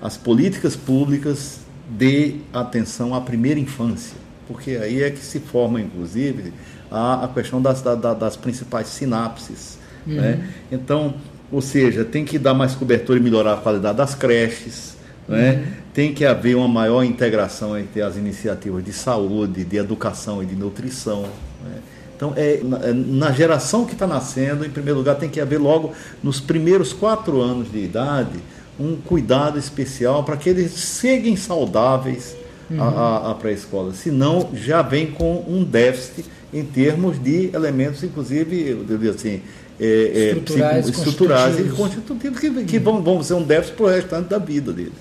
as 0.00 0.16
políticas 0.16 0.76
públicas 0.76 1.58
de 1.90 2.36
atenção 2.52 3.16
à 3.16 3.20
primeira 3.20 3.58
infância 3.58 4.25
porque 4.46 4.72
aí 4.72 5.02
é 5.02 5.10
que 5.10 5.18
se 5.18 5.40
forma, 5.40 5.80
inclusive, 5.80 6.52
a, 6.90 7.24
a 7.24 7.28
questão 7.28 7.60
das, 7.60 7.82
da, 7.82 7.94
das 7.94 8.36
principais 8.36 8.88
sinapses. 8.88 9.78
Uhum. 10.06 10.14
Né? 10.14 10.48
Então, 10.70 11.14
ou 11.50 11.60
seja, 11.60 12.04
tem 12.04 12.24
que 12.24 12.38
dar 12.38 12.54
mais 12.54 12.74
cobertura 12.74 13.18
e 13.18 13.22
melhorar 13.22 13.54
a 13.54 13.56
qualidade 13.56 13.98
das 13.98 14.14
creches, 14.14 14.96
né? 15.28 15.52
Uhum. 15.52 15.72
tem 15.92 16.14
que 16.14 16.24
haver 16.24 16.56
uma 16.56 16.68
maior 16.68 17.02
integração 17.02 17.76
entre 17.76 18.00
as 18.00 18.16
iniciativas 18.16 18.84
de 18.84 18.92
saúde, 18.92 19.64
de 19.64 19.76
educação 19.76 20.42
e 20.42 20.46
de 20.46 20.54
nutrição. 20.54 21.22
Né? 21.22 21.80
Então, 22.16 22.32
é, 22.36 22.60
na, 22.62 22.78
é, 22.78 22.92
na 22.92 23.32
geração 23.32 23.84
que 23.84 23.92
está 23.92 24.06
nascendo, 24.06 24.64
em 24.64 24.70
primeiro 24.70 24.98
lugar, 24.98 25.16
tem 25.16 25.28
que 25.28 25.40
haver 25.40 25.58
logo, 25.58 25.92
nos 26.22 26.40
primeiros 26.40 26.92
quatro 26.92 27.42
anos 27.42 27.70
de 27.70 27.78
idade, 27.78 28.38
um 28.78 28.96
cuidado 28.96 29.58
especial 29.58 30.22
para 30.22 30.36
que 30.36 30.48
eles 30.48 30.72
seguem 30.72 31.36
saudáveis 31.36 32.36
uhum. 32.70 32.80
a, 32.80 33.30
a 33.30 33.34
pré-escola. 33.34 33.92
Senão, 33.94 34.50
já 34.54 34.82
vem 34.82 35.10
com 35.10 35.44
um 35.48 35.64
déficit 35.64 36.24
em 36.52 36.64
termos 36.64 37.22
de 37.22 37.50
elementos, 37.54 38.02
inclusive, 38.02 38.70
eu 38.70 38.84
diria 38.84 39.10
assim, 39.10 39.42
é, 39.78 40.32
estruturais, 40.34 40.88
estruturais 40.88 41.60
e 41.60 41.64
constitutivos 41.64 42.40
que, 42.40 42.64
que 42.64 42.78
vão, 42.78 43.02
vão 43.02 43.22
ser 43.22 43.34
um 43.34 43.42
déficit 43.42 43.76
para 43.76 43.86
o 43.86 43.88
restante 43.88 44.28
da 44.28 44.38
vida 44.38 44.72
dele. 44.72 44.92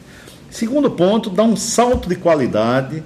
Segundo 0.49 0.91
ponto, 0.91 1.29
dá 1.29 1.43
um 1.43 1.55
salto 1.55 2.09
de 2.09 2.15
qualidade 2.15 3.03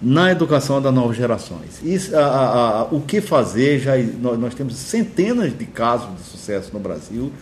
na 0.00 0.30
educação 0.30 0.80
das 0.80 0.92
novas 0.92 1.16
gerações. 1.16 1.80
Isso, 1.82 2.14
a, 2.16 2.20
a, 2.20 2.80
a, 2.80 2.82
o 2.84 3.00
que 3.00 3.20
fazer, 3.20 3.78
já 3.80 3.96
nós, 3.96 4.38
nós, 4.38 4.54
temos 4.54 4.76
centenas 4.76 5.56
de 5.56 5.64
casos 5.64 6.08
de 6.16 6.22
sucesso 6.22 6.70
no 6.72 6.78
Brasil 6.78 7.32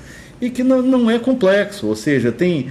e 0.41 0.51
que 0.51 0.63
não, 0.63 0.83
não 0.83 1.11
é 1.11 1.19
complexo, 1.19 1.87
ou 1.87 1.97
seja, 1.97 2.31
tem 2.31 2.71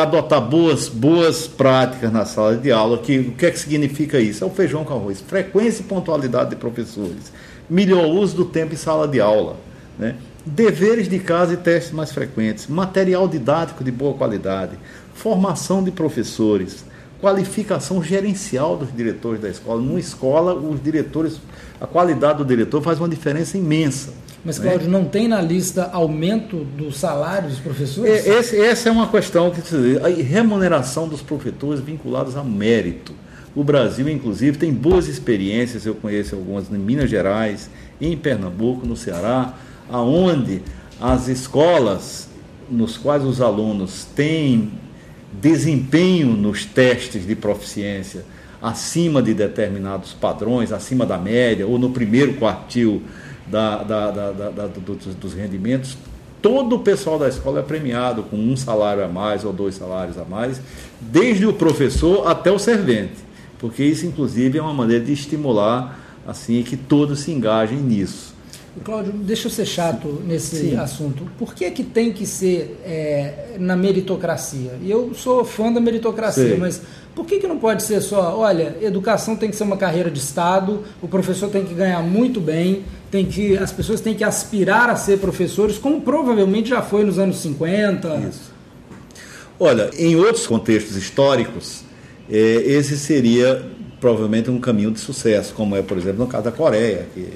adotar 0.00 0.40
boas, 0.40 0.88
boas 0.88 1.46
práticas 1.46 2.12
na 2.12 2.24
sala 2.24 2.56
de 2.56 2.72
aula. 2.72 2.98
Que, 2.98 3.18
o 3.18 3.32
que 3.32 3.46
é 3.46 3.50
que 3.50 3.58
significa 3.58 4.18
isso? 4.18 4.42
É 4.42 4.46
o 4.46 4.50
feijão 4.50 4.84
com 4.84 4.94
arroz. 4.94 5.20
Frequência 5.20 5.82
e 5.82 5.84
pontualidade 5.84 6.50
de 6.50 6.56
professores. 6.56 7.32
Melhor 7.68 8.06
uso 8.06 8.36
do 8.36 8.44
tempo 8.44 8.74
em 8.74 8.76
sala 8.76 9.06
de 9.06 9.20
aula. 9.20 9.56
Né? 9.98 10.16
Deveres 10.44 11.08
de 11.08 11.18
casa 11.18 11.54
e 11.54 11.56
testes 11.56 11.92
mais 11.92 12.12
frequentes. 12.12 12.66
Material 12.66 13.28
didático 13.28 13.84
de 13.84 13.90
boa 13.90 14.14
qualidade. 14.14 14.78
Formação 15.14 15.82
de 15.82 15.90
professores. 15.90 16.84
Qualificação 17.20 18.02
gerencial 18.02 18.76
dos 18.76 18.94
diretores 18.94 19.40
da 19.40 19.48
escola. 19.48 19.80
Numa 19.80 20.00
escola, 20.00 20.54
os 20.54 20.82
diretores, 20.82 21.40
a 21.80 21.86
qualidade 21.86 22.38
do 22.38 22.44
diretor 22.44 22.82
faz 22.82 22.98
uma 22.98 23.08
diferença 23.08 23.58
imensa. 23.58 24.12
Mas, 24.46 24.60
Cláudio, 24.60 24.88
não 24.88 25.04
tem 25.04 25.26
na 25.26 25.42
lista 25.42 25.90
aumento 25.92 26.58
do 26.58 26.92
salário 26.92 27.48
dos 27.48 27.58
professores? 27.58 28.24
Esse, 28.24 28.60
essa 28.60 28.88
é 28.88 28.92
uma 28.92 29.08
questão 29.08 29.50
que 29.50 29.60
a 29.98 30.22
remuneração 30.22 31.08
dos 31.08 31.20
professores 31.20 31.80
vinculados 31.80 32.36
a 32.36 32.44
mérito. 32.44 33.12
O 33.56 33.64
Brasil, 33.64 34.08
inclusive, 34.08 34.56
tem 34.56 34.72
boas 34.72 35.08
experiências, 35.08 35.84
eu 35.84 35.96
conheço 35.96 36.36
algumas 36.36 36.70
em 36.70 36.78
Minas 36.78 37.10
Gerais, 37.10 37.68
em 38.00 38.16
Pernambuco, 38.16 38.86
no 38.86 38.96
Ceará, 38.96 39.54
aonde 39.90 40.62
as 41.00 41.26
escolas 41.26 42.28
nos 42.70 42.96
quais 42.96 43.24
os 43.24 43.40
alunos 43.40 44.04
têm 44.14 44.70
desempenho 45.32 46.28
nos 46.28 46.64
testes 46.64 47.26
de 47.26 47.34
proficiência 47.34 48.24
acima 48.62 49.20
de 49.20 49.34
determinados 49.34 50.12
padrões, 50.12 50.72
acima 50.72 51.04
da 51.04 51.18
média, 51.18 51.66
ou 51.66 51.78
no 51.78 51.90
primeiro 51.90 52.34
quartil 52.34 53.02
da, 53.46 53.82
da, 53.82 54.10
da, 54.10 54.66
dos, 54.66 55.14
dos 55.14 55.34
rendimentos, 55.34 55.96
todo 56.42 56.76
o 56.76 56.78
pessoal 56.78 57.18
da 57.18 57.28
escola 57.28 57.60
é 57.60 57.62
premiado 57.62 58.22
com 58.22 58.36
um 58.36 58.56
salário 58.56 59.04
a 59.04 59.08
mais 59.08 59.44
ou 59.44 59.52
dois 59.52 59.74
salários 59.74 60.18
a 60.18 60.24
mais, 60.24 60.60
desde 61.00 61.46
o 61.46 61.52
professor 61.52 62.28
até 62.28 62.52
o 62.52 62.58
servente, 62.58 63.16
porque 63.58 63.82
isso 63.82 64.06
inclusive 64.06 64.58
é 64.58 64.62
uma 64.62 64.74
maneira 64.74 65.04
de 65.04 65.12
estimular 65.12 65.98
assim 66.26 66.62
que 66.62 66.76
todos 66.76 67.20
se 67.20 67.32
engajem 67.32 67.78
nisso. 67.78 68.35
Cláudio, 68.84 69.12
deixa 69.12 69.46
eu 69.46 69.50
ser 69.50 69.66
chato 69.66 70.22
nesse 70.26 70.56
Sim. 70.56 70.76
assunto. 70.76 71.24
Por 71.38 71.54
que 71.54 71.70
que 71.70 71.82
tem 71.82 72.12
que 72.12 72.26
ser 72.26 72.78
é, 72.84 73.56
na 73.58 73.76
meritocracia? 73.76 74.72
E 74.82 74.90
eu 74.90 75.12
sou 75.14 75.44
fã 75.44 75.72
da 75.72 75.80
meritocracia, 75.80 76.54
Sim. 76.54 76.60
mas 76.60 76.82
por 77.14 77.24
que, 77.24 77.38
que 77.38 77.46
não 77.46 77.58
pode 77.58 77.82
ser 77.82 78.02
só, 78.02 78.38
olha, 78.38 78.76
educação 78.82 79.34
tem 79.34 79.48
que 79.48 79.56
ser 79.56 79.62
uma 79.64 79.78
carreira 79.78 80.10
de 80.10 80.18
Estado, 80.18 80.84
o 81.00 81.08
professor 81.08 81.48
tem 81.48 81.64
que 81.64 81.72
ganhar 81.72 82.02
muito 82.02 82.40
bem, 82.40 82.84
tem 83.10 83.24
que, 83.24 83.56
as 83.56 83.72
pessoas 83.72 84.02
têm 84.02 84.14
que 84.14 84.22
aspirar 84.22 84.90
a 84.90 84.96
ser 84.96 85.18
professores, 85.18 85.78
como 85.78 86.02
provavelmente 86.02 86.68
já 86.68 86.82
foi 86.82 87.04
nos 87.04 87.18
anos 87.18 87.38
50. 87.38 88.16
Isso. 88.28 88.52
Olha, 89.58 89.90
em 89.96 90.14
outros 90.16 90.46
contextos 90.46 90.94
históricos, 90.94 91.82
é, 92.30 92.36
esse 92.36 92.98
seria 92.98 93.64
provavelmente 93.98 94.50
um 94.50 94.60
caminho 94.60 94.90
de 94.90 95.00
sucesso, 95.00 95.54
como 95.54 95.74
é, 95.74 95.80
por 95.80 95.96
exemplo, 95.96 96.18
no 96.18 96.26
caso 96.26 96.44
da 96.44 96.52
Coreia, 96.52 97.06
que 97.14 97.26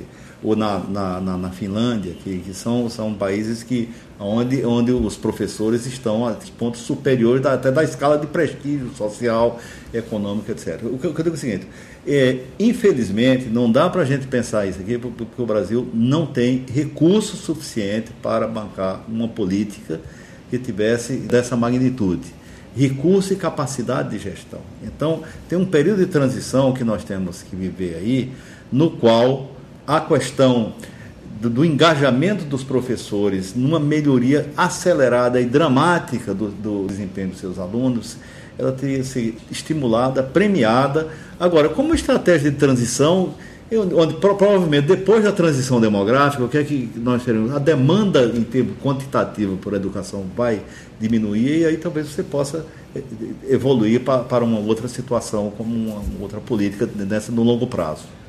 ou 0.42 0.56
na, 0.56 0.78
na, 0.78 1.20
na, 1.20 1.36
na 1.36 1.50
Finlândia, 1.50 2.14
que, 2.24 2.38
que, 2.38 2.54
são, 2.54 2.88
são 2.88 3.12
países 3.12 3.62
que, 3.62 3.90
onde, 4.18 4.64
onde 4.64 4.90
os 4.90 5.16
professores 5.16 5.86
estão 5.86 6.26
a 6.26 6.34
pontos 6.58 6.80
superiores 6.80 7.42
da, 7.42 7.54
até 7.54 7.70
da 7.70 7.84
escala 7.84 8.16
de 8.16 8.26
prestígio 8.26 8.90
social, 8.96 9.60
econômico, 9.92 10.50
etc. 10.50 10.80
O 10.84 10.98
que, 10.98 11.06
eu 11.06 11.12
digo 11.12 11.30
é 11.30 11.32
o 11.32 11.36
seguinte, 11.36 11.66
é, 12.06 12.38
infelizmente, 12.58 13.46
não 13.46 13.70
dá 13.70 13.90
para 13.90 14.02
a 14.02 14.04
gente 14.04 14.26
pensar 14.26 14.66
isso 14.66 14.80
aqui, 14.80 14.96
porque, 14.96 15.24
porque 15.24 15.42
o 15.42 15.46
Brasil 15.46 15.88
não 15.92 16.26
tem 16.26 16.64
recurso 16.72 17.36
suficiente 17.36 18.10
para 18.22 18.46
bancar 18.46 19.04
uma 19.06 19.28
política 19.28 20.00
que 20.48 20.58
tivesse 20.58 21.16
dessa 21.16 21.56
magnitude 21.56 22.40
recurso 22.76 23.32
e 23.32 23.36
capacidade 23.36 24.10
de 24.10 24.18
gestão. 24.18 24.60
Então, 24.82 25.22
tem 25.48 25.58
um 25.58 25.64
período 25.64 25.98
de 25.98 26.06
transição 26.06 26.72
que 26.72 26.84
nós 26.84 27.02
temos 27.02 27.42
que 27.42 27.56
viver 27.56 27.96
aí, 27.96 28.32
no 28.70 28.92
qual 28.92 29.50
a 29.90 30.00
questão 30.00 30.72
do, 31.40 31.50
do, 31.50 31.64
engajamento 31.64 32.44
dos 32.44 32.62
professores 32.62 33.56
numa 33.56 33.80
melhoria 33.80 34.48
acelerada 34.56 35.40
e 35.40 35.44
dramática 35.44 36.32
do, 36.32 36.48
do 36.48 36.86
desempenho 36.86 37.30
dos 37.30 37.40
seus 37.40 37.58
alunos, 37.58 38.16
ela 38.56 38.70
teria 38.70 39.02
ser 39.02 39.36
estimulada, 39.50 40.22
premiada. 40.22 41.08
Agora, 41.40 41.68
como 41.68 41.92
estratégia 41.92 42.52
de 42.52 42.56
transição, 42.56 43.34
onde 43.96 44.14
provavelmente 44.14 44.86
depois 44.86 45.24
da 45.24 45.32
transição 45.32 45.80
demográfica, 45.80 46.44
o 46.44 46.48
que 46.48 46.58
é 46.58 46.62
que 46.62 46.88
nós 46.94 47.24
teremos? 47.24 47.52
A 47.52 47.58
demanda 47.58 48.26
em 48.26 48.44
termos 48.44 48.74
quantitativo 48.80 49.56
por 49.56 49.74
educação 49.74 50.24
vai 50.36 50.62
diminuir 51.00 51.62
e 51.62 51.66
aí 51.66 51.76
talvez 51.76 52.06
você 52.06 52.22
possa 52.22 52.64
eh, 52.94 53.02
evoluir 53.48 54.02
para, 54.02 54.22
para 54.22 54.44
uma 54.44 54.60
outra 54.60 54.86
situação, 54.86 55.52
como 55.58 55.74
uma 55.74 56.00
outra 56.20 56.38
política 56.38 56.88
nessa 56.94 57.32
no 57.32 57.42
longo 57.42 57.66
prazo. 57.66 58.19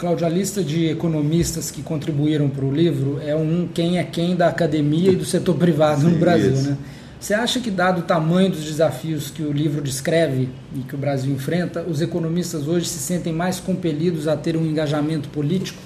Cláudio, 0.00 0.26
a 0.26 0.30
lista 0.30 0.64
de 0.64 0.86
economistas 0.86 1.70
que 1.70 1.82
contribuíram 1.82 2.48
para 2.48 2.64
o 2.64 2.72
livro 2.72 3.20
é 3.22 3.36
um 3.36 3.68
quem 3.68 3.98
é 3.98 4.02
quem 4.02 4.34
da 4.34 4.48
academia 4.48 5.12
e 5.12 5.14
do 5.14 5.26
setor 5.26 5.56
privado 5.56 6.00
Sim, 6.00 6.12
no 6.12 6.18
Brasil, 6.18 6.54
isso. 6.54 6.70
né? 6.70 6.78
Você 7.20 7.34
acha 7.34 7.60
que, 7.60 7.70
dado 7.70 7.98
o 7.98 8.02
tamanho 8.02 8.48
dos 8.48 8.64
desafios 8.64 9.30
que 9.30 9.42
o 9.42 9.52
livro 9.52 9.82
descreve 9.82 10.48
e 10.74 10.78
que 10.78 10.94
o 10.94 10.98
Brasil 10.98 11.30
enfrenta, 11.34 11.82
os 11.82 12.00
economistas 12.00 12.66
hoje 12.66 12.86
se 12.86 12.98
sentem 12.98 13.30
mais 13.30 13.60
compelidos 13.60 14.26
a 14.26 14.38
ter 14.38 14.56
um 14.56 14.64
engajamento 14.64 15.28
político? 15.28 15.82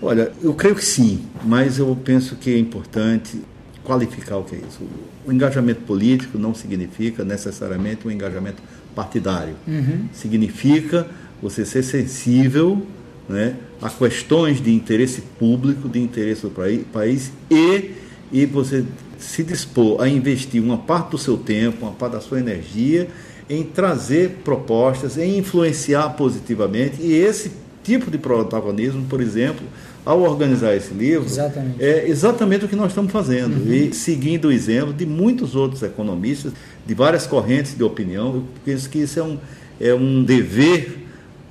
Olha, 0.00 0.30
eu 0.40 0.54
creio 0.54 0.76
que 0.76 0.84
sim, 0.84 1.22
mas 1.44 1.80
eu 1.80 1.98
penso 2.04 2.36
que 2.36 2.54
é 2.54 2.58
importante 2.60 3.42
qualificar 3.82 4.36
o 4.36 4.44
que 4.44 4.54
é 4.54 4.58
isso. 4.58 4.82
O 5.26 5.32
engajamento 5.32 5.80
político 5.80 6.38
não 6.38 6.54
significa 6.54 7.24
necessariamente 7.24 8.06
um 8.06 8.10
engajamento 8.12 8.62
partidário. 8.94 9.56
Uhum. 9.66 10.04
Significa 10.12 11.08
você 11.42 11.64
ser 11.64 11.82
sensível 11.82 12.86
né, 13.30 13.56
a 13.80 13.88
questões 13.88 14.60
de 14.60 14.74
interesse 14.74 15.22
público, 15.38 15.88
de 15.88 16.00
interesse 16.00 16.42
do 16.42 16.50
país 16.92 17.32
e, 17.50 17.92
e 18.32 18.44
você 18.44 18.84
se 19.18 19.44
dispor 19.44 20.02
a 20.02 20.08
investir 20.08 20.62
uma 20.62 20.78
parte 20.78 21.12
do 21.12 21.18
seu 21.18 21.36
tempo, 21.36 21.86
uma 21.86 21.92
parte 21.92 22.14
da 22.14 22.20
sua 22.20 22.40
energia 22.40 23.08
em 23.48 23.62
trazer 23.62 24.40
propostas, 24.44 25.16
em 25.16 25.38
influenciar 25.38 26.10
positivamente 26.10 27.00
e 27.00 27.12
esse 27.12 27.52
tipo 27.82 28.10
de 28.10 28.18
protagonismo, 28.18 29.04
por 29.08 29.20
exemplo, 29.20 29.66
ao 30.04 30.22
organizar 30.22 30.74
esse 30.74 30.94
livro, 30.94 31.26
exatamente. 31.26 31.82
é 31.82 32.08
exatamente 32.08 32.64
o 32.64 32.68
que 32.68 32.76
nós 32.76 32.88
estamos 32.88 33.12
fazendo 33.12 33.56
uhum. 33.56 33.72
e 33.72 33.92
seguindo 33.92 34.48
o 34.48 34.52
exemplo 34.52 34.92
de 34.92 35.04
muitos 35.04 35.54
outros 35.54 35.82
economistas, 35.82 36.52
de 36.86 36.94
várias 36.94 37.26
correntes 37.26 37.76
de 37.76 37.84
opinião, 37.84 38.36
eu 38.36 38.44
penso 38.64 38.88
que 38.88 38.98
isso 38.98 39.18
é 39.18 39.22
um, 39.22 39.38
é 39.80 39.94
um 39.94 40.24
dever 40.24 40.99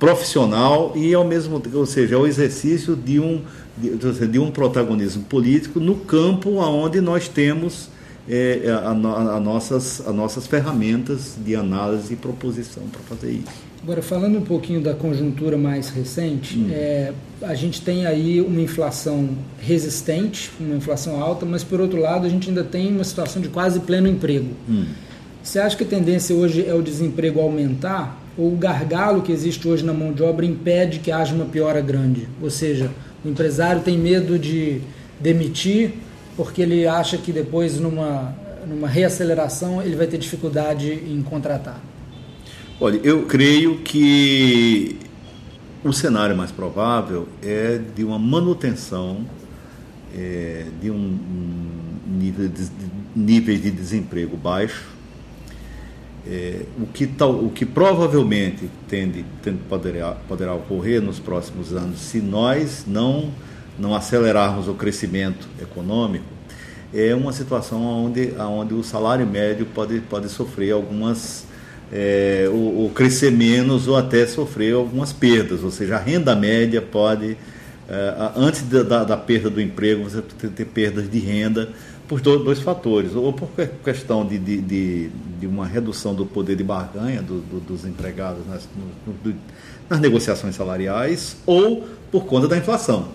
profissional 0.00 0.92
e 0.96 1.14
ao 1.14 1.24
mesmo 1.24 1.62
ou 1.74 1.86
seja, 1.86 2.16
é 2.16 2.18
o 2.18 2.26
exercício 2.26 2.96
de 2.96 3.20
um 3.20 3.42
de, 3.76 4.26
de 4.26 4.38
um 4.38 4.50
protagonismo 4.50 5.22
político 5.24 5.78
no 5.78 5.94
campo 5.94 6.56
onde 6.56 7.00
nós 7.00 7.28
temos 7.28 7.88
é, 8.28 8.62
a, 8.68 8.90
a, 8.90 9.36
a, 9.36 9.40
nossas, 9.40 10.06
as 10.06 10.14
nossas 10.14 10.46
ferramentas 10.46 11.36
de 11.44 11.54
análise 11.54 12.12
e 12.12 12.16
proposição 12.16 12.82
para 12.84 13.00
fazer 13.02 13.32
isso. 13.32 13.70
Agora, 13.82 14.02
falando 14.02 14.36
um 14.36 14.42
pouquinho 14.42 14.80
da 14.82 14.92
conjuntura 14.92 15.56
mais 15.56 15.88
recente, 15.88 16.58
hum. 16.58 16.68
é, 16.70 17.12
a 17.40 17.54
gente 17.54 17.80
tem 17.80 18.06
aí 18.06 18.40
uma 18.40 18.60
inflação 18.60 19.30
resistente, 19.58 20.50
uma 20.60 20.76
inflação 20.76 21.20
alta, 21.20 21.46
mas 21.46 21.64
por 21.64 21.80
outro 21.80 21.98
lado 21.98 22.26
a 22.26 22.28
gente 22.28 22.50
ainda 22.50 22.62
tem 22.62 22.92
uma 22.94 23.04
situação 23.04 23.40
de 23.40 23.48
quase 23.48 23.80
pleno 23.80 24.06
emprego. 24.06 24.50
Hum. 24.68 24.84
Você 25.42 25.58
acha 25.58 25.74
que 25.74 25.84
a 25.84 25.86
tendência 25.86 26.36
hoje 26.36 26.64
é 26.66 26.74
o 26.74 26.82
desemprego 26.82 27.40
aumentar 27.40 28.19
ou 28.36 28.52
o 28.52 28.56
gargalo 28.56 29.22
que 29.22 29.32
existe 29.32 29.66
hoje 29.66 29.84
na 29.84 29.92
mão 29.92 30.12
de 30.12 30.22
obra 30.22 30.46
impede 30.46 30.98
que 30.98 31.10
haja 31.10 31.34
uma 31.34 31.46
piora 31.46 31.80
grande? 31.80 32.28
Ou 32.40 32.50
seja, 32.50 32.90
o 33.24 33.28
empresário 33.28 33.82
tem 33.82 33.98
medo 33.98 34.38
de 34.38 34.80
demitir 35.20 35.92
porque 36.36 36.62
ele 36.62 36.86
acha 36.86 37.18
que 37.18 37.32
depois, 37.32 37.78
numa, 37.78 38.34
numa 38.66 38.88
reaceleração, 38.88 39.82
ele 39.82 39.94
vai 39.94 40.06
ter 40.06 40.16
dificuldade 40.16 40.90
em 40.90 41.20
contratar. 41.22 41.80
Olha, 42.80 42.98
eu 43.04 43.26
creio 43.26 43.78
que 43.78 44.96
o 45.84 45.92
cenário 45.92 46.36
mais 46.36 46.50
provável 46.50 47.28
é 47.42 47.78
de 47.94 48.04
uma 48.04 48.18
manutenção 48.18 49.26
é, 50.14 50.64
de 50.80 50.90
um, 50.90 50.96
um 50.96 52.18
nível 52.18 52.48
de, 52.48 52.64
de, 52.64 52.90
níveis 53.14 53.62
de 53.62 53.70
desemprego 53.70 54.36
baixo 54.36 54.88
é, 56.26 56.62
o, 56.78 56.86
que 56.86 57.06
tal, 57.06 57.32
o 57.32 57.50
que 57.50 57.64
provavelmente 57.64 58.70
tende, 58.88 59.24
tende 59.42 59.58
poderá, 59.68 60.12
poderá 60.28 60.54
ocorrer 60.54 61.00
nos 61.00 61.18
próximos 61.18 61.72
anos, 61.72 62.00
se 62.00 62.20
nós 62.20 62.84
não, 62.86 63.30
não 63.78 63.94
acelerarmos 63.94 64.68
o 64.68 64.74
crescimento 64.74 65.48
econômico, 65.60 66.24
é 66.92 67.14
uma 67.14 67.32
situação 67.32 67.82
onde, 67.82 68.32
onde 68.38 68.74
o 68.74 68.82
salário 68.82 69.26
médio 69.26 69.66
pode, 69.66 70.00
pode 70.00 70.28
sofrer 70.28 70.72
algumas. 70.72 71.48
É, 71.92 72.48
ou, 72.48 72.82
ou, 72.82 72.90
crescer 72.90 73.32
menos 73.32 73.88
ou 73.88 73.96
até 73.96 74.24
sofrer 74.24 74.74
algumas 74.74 75.12
perdas, 75.12 75.64
ou 75.64 75.72
seja, 75.72 75.96
a 75.96 75.98
renda 75.98 76.36
média 76.36 76.80
pode, 76.80 77.36
é, 77.88 78.30
antes 78.36 78.62
da, 78.62 78.84
da, 78.84 79.02
da, 79.02 79.16
perda 79.16 79.50
do 79.50 79.60
emprego, 79.60 80.04
você 80.04 80.22
ter, 80.22 80.50
ter 80.50 80.66
perdas 80.66 81.10
de 81.10 81.18
renda 81.18 81.68
por 82.10 82.20
dois 82.20 82.58
fatores, 82.58 83.14
ou 83.14 83.32
por 83.32 83.48
questão 83.84 84.26
de, 84.26 84.36
de, 84.36 84.60
de, 84.60 85.10
de 85.38 85.46
uma 85.46 85.64
redução 85.64 86.12
do 86.12 86.26
poder 86.26 86.56
de 86.56 86.64
barganha 86.64 87.22
do, 87.22 87.38
do, 87.38 87.60
dos 87.60 87.84
empregados 87.84 88.44
nas, 88.48 88.68
no, 89.06 89.32
nas 89.88 90.00
negociações 90.00 90.56
salariais, 90.56 91.36
ou 91.46 91.86
por 92.10 92.24
conta 92.24 92.48
da 92.48 92.58
inflação. 92.58 93.10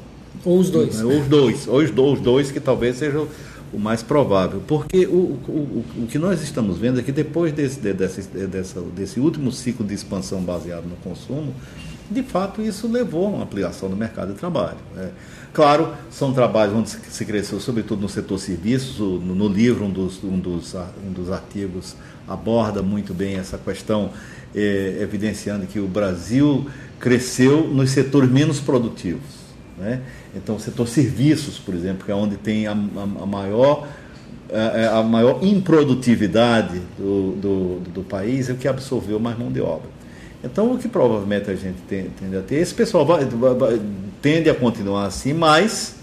Ou 0.46 0.60
os 0.60 0.70
dois. 0.70 1.02
Ou 1.02 1.20
os 1.20 1.28
dois, 1.28 1.68
ou 1.68 1.80
os, 1.80 1.92
os 1.92 2.22
dois 2.22 2.52
que 2.52 2.62
talvez 2.62 2.96
seja 2.96 3.28
o 3.74 3.78
mais 3.78 4.02
provável. 4.02 4.62
Porque 4.66 5.06
o, 5.06 5.38
o, 5.46 5.84
o 5.98 6.08
que 6.08 6.18
nós 6.18 6.42
estamos 6.42 6.78
vendo 6.78 7.02
é 7.02 7.04
que 7.04 7.12
depois 7.12 7.52
desse, 7.52 7.82
desse, 7.82 8.22
desse, 8.22 8.80
desse 8.96 9.20
último 9.20 9.52
ciclo 9.52 9.86
de 9.86 9.94
expansão 9.94 10.42
baseado 10.42 10.86
no 10.86 10.96
consumo, 11.04 11.54
de 12.10 12.24
fato 12.24 12.62
isso 12.62 12.88
levou 12.88 13.26
a 13.26 13.30
uma 13.30 13.44
ampliação 13.44 13.90
do 13.90 13.98
mercado 13.98 14.32
de 14.32 14.40
trabalho. 14.40 14.78
É. 14.96 15.10
Claro, 15.56 15.94
são 16.12 16.34
trabalhos 16.34 16.76
onde 16.76 16.90
se 16.90 17.24
cresceu, 17.24 17.62
sobretudo 17.62 18.02
no 18.02 18.10
setor 18.10 18.38
serviços. 18.38 19.00
No, 19.00 19.48
livro, 19.48 19.86
um 19.86 19.90
dos, 19.90 20.22
um, 20.22 20.38
dos, 20.38 20.76
um 20.76 21.14
dos 21.14 21.32
artigos 21.32 21.96
aborda 22.28 22.82
muito 22.82 23.14
bem 23.14 23.38
essa 23.38 23.58
questão, 23.58 24.10
é, 24.54 24.98
evidenciando 25.00 25.66
que 25.66 25.80
o 25.80 25.88
Brasil 25.88 26.70
cresceu 27.00 27.70
nos 27.70 27.92
setores 27.92 28.30
menos 28.30 28.60
produtivos. 28.60 29.46
Né? 29.78 30.02
Então, 30.36 30.58
o 30.58 30.60
setor 30.60 30.90
serviços, 30.90 31.58
por 31.58 31.74
exemplo, 31.74 32.04
que 32.04 32.12
é 32.12 32.16
onde 32.16 32.36
tem 32.36 32.68
a, 32.68 32.74
a, 32.74 33.24
a 33.24 33.26
maior 33.26 33.88
a, 34.92 35.02
maior 35.04 35.40
improdutividade 35.42 36.82
do, 36.98 37.32
do, 37.32 37.80
do 37.92 38.04
país, 38.04 38.50
é 38.50 38.54
o 38.54 38.58
que 38.58 38.68
absorveu 38.68 39.22
mais 39.22 39.40
mão 39.40 39.50
de 39.50 39.62
obra. 39.62 39.88
Então, 40.44 40.74
o 40.74 40.78
que 40.78 40.90
provavelmente 40.90 41.50
a 41.50 41.56
gente 41.56 41.78
tende 41.88 42.38
a 42.38 42.42
ter, 42.42 42.58
esse 42.58 42.74
pessoal 42.74 43.06
vai, 43.06 43.24
vai, 43.26 43.80
tende 44.26 44.50
a 44.50 44.56
continuar 44.56 45.06
assim, 45.06 45.34
mas 45.34 45.98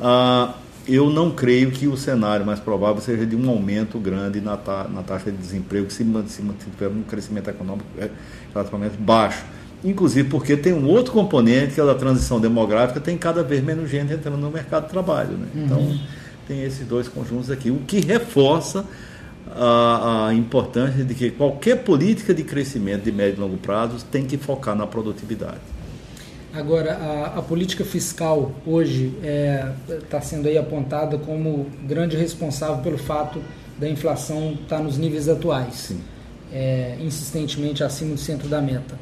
ah, 0.00 0.54
eu 0.86 1.10
não 1.10 1.32
creio 1.32 1.72
que 1.72 1.88
o 1.88 1.96
cenário 1.96 2.46
mais 2.46 2.60
provável 2.60 3.02
seja 3.02 3.26
de 3.26 3.34
um 3.34 3.50
aumento 3.50 3.98
grande 3.98 4.40
na, 4.40 4.56
ta, 4.56 4.86
na 4.88 5.02
taxa 5.02 5.32
de 5.32 5.36
desemprego 5.36 5.90
se, 5.90 6.04
se 6.28 6.42
tiver 6.70 6.86
um 6.86 7.02
crescimento 7.02 7.50
econômico 7.50 7.88
é, 7.98 8.10
relativamente 8.52 8.96
baixo. 8.96 9.42
inclusive 9.82 10.28
porque 10.28 10.56
tem 10.56 10.72
um 10.72 10.86
outro 10.86 11.12
componente 11.12 11.74
que 11.74 11.80
é 11.80 11.84
da 11.84 11.96
transição 11.96 12.38
demográfica, 12.38 13.00
tem 13.00 13.18
cada 13.18 13.42
vez 13.42 13.60
menos 13.60 13.90
gente 13.90 14.12
entrando 14.12 14.36
no 14.36 14.52
mercado 14.52 14.84
de 14.84 14.90
trabalho. 14.90 15.32
Né? 15.32 15.48
Uhum. 15.52 15.64
Então, 15.64 16.00
tem 16.46 16.62
esses 16.62 16.86
dois 16.86 17.08
conjuntos 17.08 17.50
aqui, 17.50 17.72
o 17.72 17.78
que 17.78 17.98
reforça 17.98 18.84
a, 19.50 20.28
a, 20.28 20.34
importância 20.34 21.02
de 21.02 21.12
que 21.12 21.28
qualquer 21.32 21.82
política 21.82 22.32
de 22.32 22.44
crescimento 22.44 23.02
de 23.02 23.10
médio 23.10 23.38
e 23.38 23.40
longo 23.40 23.56
prazo 23.56 24.04
tem 24.12 24.24
que 24.24 24.38
focar 24.38 24.76
na 24.76 24.86
produtividade. 24.86 25.74
Agora, 26.54 26.94
a, 26.94 27.38
a 27.38 27.42
política 27.42 27.84
fiscal 27.84 28.52
hoje 28.64 29.12
está 29.16 29.94
é, 29.94 29.98
tá 30.08 30.20
sendo 30.20 30.46
aí 30.46 30.56
apontada 30.56 31.18
como 31.18 31.66
grande 31.84 32.16
responsável 32.16 32.76
pelo 32.78 32.96
fato 32.96 33.40
da 33.76 33.88
inflação 33.88 34.52
estar 34.52 34.76
tá 34.76 34.82
nos 34.82 34.96
níveis 34.96 35.28
atuais, 35.28 35.92
é, 36.52 36.96
insistentemente 37.00 37.82
acima 37.82 38.14
do 38.14 38.20
centro 38.20 38.48
da 38.48 38.62
meta. 38.62 38.96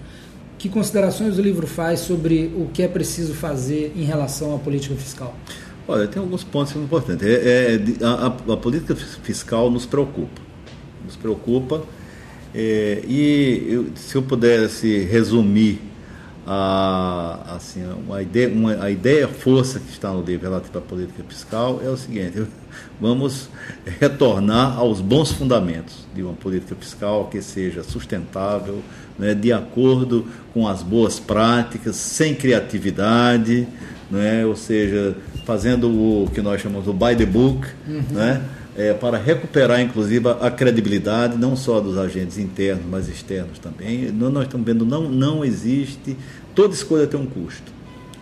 Que 0.57 0.71
considerações 0.71 1.39
o 1.39 1.43
livro 1.43 1.67
faz 1.67 2.01
sobre 2.01 2.51
o 2.57 2.71
que 2.73 2.83
é 2.83 2.89
preciso 2.89 3.35
fazer 3.35 3.93
em 3.95 4.05
relação 4.05 4.55
à 4.55 4.59
política 4.59 4.95
fiscal? 4.95 5.37
Olha, 5.87 6.09
tem 6.09 6.23
alguns 6.23 6.45
pontos 6.45 6.75
importantes. 6.75 7.27
É, 7.27 7.75
é 7.75 7.81
a, 8.03 8.53
a, 8.55 8.57
política 8.57 8.95
fiscal 8.95 9.71
nos 9.71 9.85
preocupa. 9.85 10.41
Nos 11.05 11.17
preocupa. 11.17 11.83
É, 12.55 13.03
e 13.07 13.67
eu, 13.69 13.87
se 13.95 14.15
eu 14.15 14.23
pudesse 14.23 15.01
resumir 15.01 15.92
a, 16.47 17.55
assim, 17.57 17.85
uma 18.07 18.21
ideia, 18.21 18.49
uma, 18.49 18.83
a 18.83 18.91
ideia 18.91 19.29
força 19.29 19.79
que 19.79 19.91
está 19.91 20.11
no 20.11 20.23
livro 20.23 20.49
relativo 20.49 20.77
à 20.79 20.81
política 20.81 21.23
fiscal 21.29 21.81
é 21.85 21.89
o 21.89 21.97
seguinte: 21.97 22.45
vamos 23.01 23.49
retornar 24.01 24.77
aos 24.79 25.01
bons 25.01 25.31
fundamentos 25.31 26.07
de 26.15 26.23
uma 26.23 26.35
política 26.35 26.75
fiscal 26.75 27.27
que 27.27 27.41
seja 27.41 27.83
sustentável, 27.83 28.83
né, 29.19 29.35
de 29.35 29.53
acordo 29.53 30.27
com 30.53 30.67
as 30.67 30.83
boas 30.83 31.21
práticas, 31.21 31.97
sem 31.97 32.35
criatividade, 32.35 33.67
né, 34.11 34.45
ou 34.45 34.57
seja, 34.57 35.17
fazendo 35.47 35.89
o 35.89 36.31
que 36.35 36.43
nós 36.43 36.61
chamamos 36.61 36.87
do 36.87 36.93
by 36.93 37.15
the 37.17 37.27
book, 37.27 37.67
uhum. 37.87 38.03
né? 38.11 38.43
É, 38.75 38.95
para 38.95 39.19
recuperar, 39.19 39.81
inclusive, 39.83 40.27
a 40.41 40.51
credibilidade 40.51 41.37
não 41.37 41.55
só 41.55 41.79
dos 41.79 41.99
agentes 41.99 42.39
internos, 42.39 42.85
mas 42.89 43.07
externos 43.07 43.59
também. 43.59 44.11
Nós 44.11 44.45
estamos 44.45 44.67
vendo 44.67 44.87
não 44.87 45.11
não 45.11 45.45
existe 45.45 46.17
toda 46.55 46.75
escolha 46.75 47.07
tem 47.07 47.21
um 47.21 47.27
custo. 47.27 47.71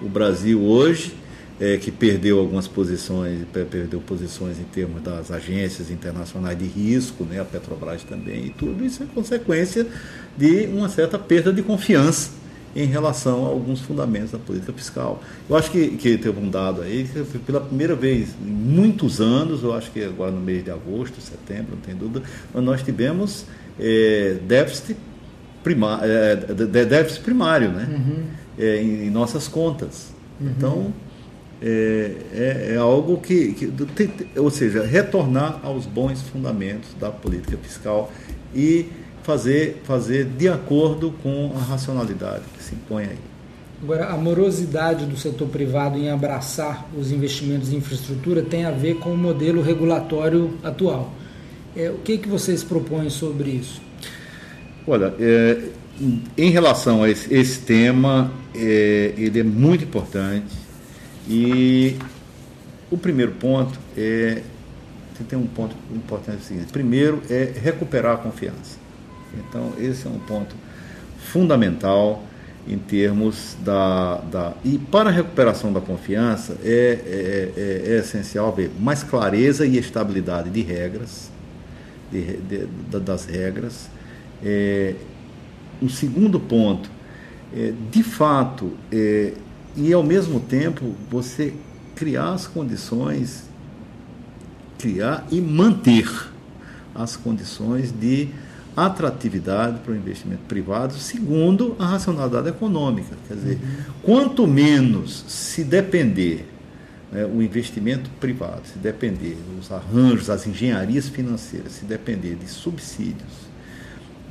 O 0.03 0.09
Brasil 0.09 0.61
hoje 0.61 1.15
é, 1.61 1.77
que 1.77 1.91
perdeu 1.91 2.39
algumas 2.39 2.67
posições, 2.67 3.41
perdeu 3.53 4.01
posições 4.01 4.59
em 4.59 4.65
termos 4.65 5.03
das 5.03 5.31
agências 5.31 5.91
internacionais 5.91 6.59
de 6.59 6.65
risco, 6.65 7.23
né, 7.25 7.39
a 7.39 7.45
Petrobras 7.45 8.03
também, 8.03 8.47
e 8.47 8.51
tudo 8.51 8.83
isso 8.83 9.03
é 9.03 9.07
consequência 9.15 9.87
de 10.37 10.67
uma 10.69 10.89
certa 10.89 11.19
perda 11.19 11.53
de 11.53 11.63
confiança 11.63 12.40
em 12.75 12.87
relação 12.87 13.45
a 13.47 13.49
alguns 13.49 13.81
fundamentos 13.81 14.31
da 14.31 14.39
política 14.39 14.73
fiscal. 14.73 15.23
Eu 15.49 15.57
acho 15.57 15.71
que, 15.71 15.97
que 15.97 16.17
teve 16.17 16.39
um 16.39 16.49
dado 16.49 16.83
aí, 16.83 17.09
que 17.09 17.39
pela 17.39 17.61
primeira 17.61 17.95
vez 17.95 18.35
em 18.41 18.51
muitos 18.51 19.21
anos, 19.21 19.63
eu 19.63 19.75
acho 19.75 19.91
que 19.91 20.05
agora 20.05 20.31
no 20.31 20.41
mês 20.41 20.65
de 20.65 20.71
agosto, 20.71 21.21
setembro, 21.21 21.75
não 21.75 21.81
tem 21.81 21.95
dúvida, 21.95 22.23
nós 22.55 22.83
tivemos 22.83 23.45
é, 23.79 24.39
déficit, 24.47 24.97
primário, 25.63 26.11
é, 26.11 26.37
déficit 26.85 27.23
primário 27.23 27.71
né? 27.71 27.89
Uhum. 27.91 28.23
É, 28.59 28.83
em, 28.83 29.07
em, 29.07 29.11
nossas 29.11 29.49
contas. 29.49 30.13
Uhum. 30.41 30.49
Então, 30.57 30.93
é, 31.63 32.17
é, 32.33 32.73
é, 32.75 32.77
algo 32.77 33.19
que, 33.19 33.53
que 33.53 33.67
tem, 33.95 34.11
ou 34.37 34.51
seja, 34.51 34.85
retornar 34.85 35.61
aos 35.63 35.87
bons 35.87 36.23
fundamentos 36.23 36.95
da 36.99 37.11
política 37.11 37.59
fiscal 37.59 38.11
e 38.55 38.87
fazer, 39.23 39.83
fazer 39.85 40.25
de 40.25 40.49
acordo 40.49 41.13
com 41.23 41.53
a 41.57 41.61
racionalidade 41.61 42.43
que 42.57 42.63
se 42.63 42.75
impõe 42.75 43.05
aí. 43.05 43.19
Agora, 43.83 44.09
a 44.09 44.17
morosidade 44.17 45.07
do 45.07 45.17
setor 45.17 45.49
privado 45.49 45.99
em 45.99 46.11
abraçar 46.11 46.87
os 46.97 47.11
investimentos 47.11 47.73
em 47.73 47.77
infraestrutura 47.77 48.43
tem 48.43 48.67
a 48.67 48.71
ver 48.71 48.97
com 48.97 49.11
o 49.11 49.17
modelo 49.17 49.63
regulatório 49.63 50.53
atual. 50.63 51.13
É, 51.75 51.89
o 51.89 51.99
que, 51.99 52.19
que 52.19 52.29
vocês 52.29 52.63
propõem 52.63 53.09
sobre 53.09 53.51
isso? 53.51 53.81
Olha, 54.87 55.15
é, 55.19 55.63
em 56.37 56.51
relação 56.51 57.03
a 57.03 57.09
esse, 57.09 57.33
esse 57.33 57.61
tema, 57.61 58.31
é, 58.55 59.15
ele 59.17 59.41
é 59.41 59.45
muito 59.45 59.85
importante 59.85 60.55
e 61.29 61.97
o 62.91 62.99
primeiro 62.99 63.33
ponto 63.33 63.79
é 63.97 64.43
tem 65.29 65.39
um 65.39 65.47
ponto 65.47 65.77
importante 65.95 66.39
é 66.39 66.41
o 66.41 66.45
seguinte: 66.45 66.73
primeiro 66.73 67.23
é 67.29 67.53
recuperar 67.63 68.15
a 68.15 68.17
confiança. 68.17 68.80
Então, 69.39 69.73
esse 69.79 70.07
é 70.07 70.11
um 70.11 70.19
ponto 70.19 70.55
fundamental 71.19 72.25
em 72.67 72.79
termos 72.79 73.57
da. 73.65 74.17
da 74.19 74.55
e 74.65 74.79
para 74.79 75.09
a 75.11 75.13
recuperação 75.13 75.73
da 75.73 75.81
confiança 75.81 76.57
é, 76.63 76.69
é, 76.69 77.53
é, 77.57 77.93
é 77.93 77.99
essencial 77.99 78.53
ver 78.53 78.71
mais 78.79 79.03
clareza 79.03 79.67
e 79.67 79.77
estabilidade 79.77 80.51
de 80.51 80.61
regras, 80.61 81.31
de, 82.11 82.37
de, 82.37 82.67
das 83.01 83.25
regras. 83.25 83.89
É, 84.43 84.95
um 85.83 85.89
segundo 85.89 86.39
ponto, 86.39 86.91
é, 87.55 87.73
de 87.91 88.03
fato, 88.03 88.73
é, 88.93 89.33
e 89.77 89.93
ao 89.93 90.03
mesmo 90.03 90.41
tempo 90.41 90.95
você 91.11 91.55
criar 91.95 92.33
as 92.33 92.47
condições, 92.47 93.45
criar 94.79 95.27
e 95.31 95.41
manter 95.41 96.09
as 96.95 97.17
condições 97.17 97.93
de 97.93 98.29
atratividade 98.77 99.81
para 99.81 99.93
o 99.93 99.97
investimento 99.97 100.43
privado, 100.49 100.95
segundo 100.95 101.77
a 101.79 101.87
racionalidade 101.87 102.49
econômica. 102.49 103.17
Quer 103.29 103.35
dizer, 103.35 103.59
quanto 104.03 104.47
menos 104.47 105.25
se 105.29 105.65
depender 105.65 106.49
né, 107.13 107.25
o 107.25 107.43
investimento 107.43 108.09
privado, 108.21 108.63
se 108.73 108.79
depender 108.79 109.37
dos 109.57 109.71
arranjos, 109.73 110.31
as 110.31 110.47
engenharias 110.47 111.09
financeiras, 111.09 111.73
se 111.73 111.85
depender 111.85 112.37
de 112.37 112.49
subsídios, 112.49 113.51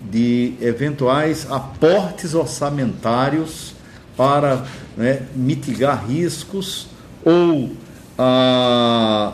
de 0.09 0.53
eventuais 0.61 1.45
aportes 1.51 2.33
orçamentários 2.33 3.73
para 4.15 4.65
né, 4.95 5.23
mitigar 5.35 6.07
riscos 6.07 6.87
ou 7.23 7.71
ah, 8.17 9.33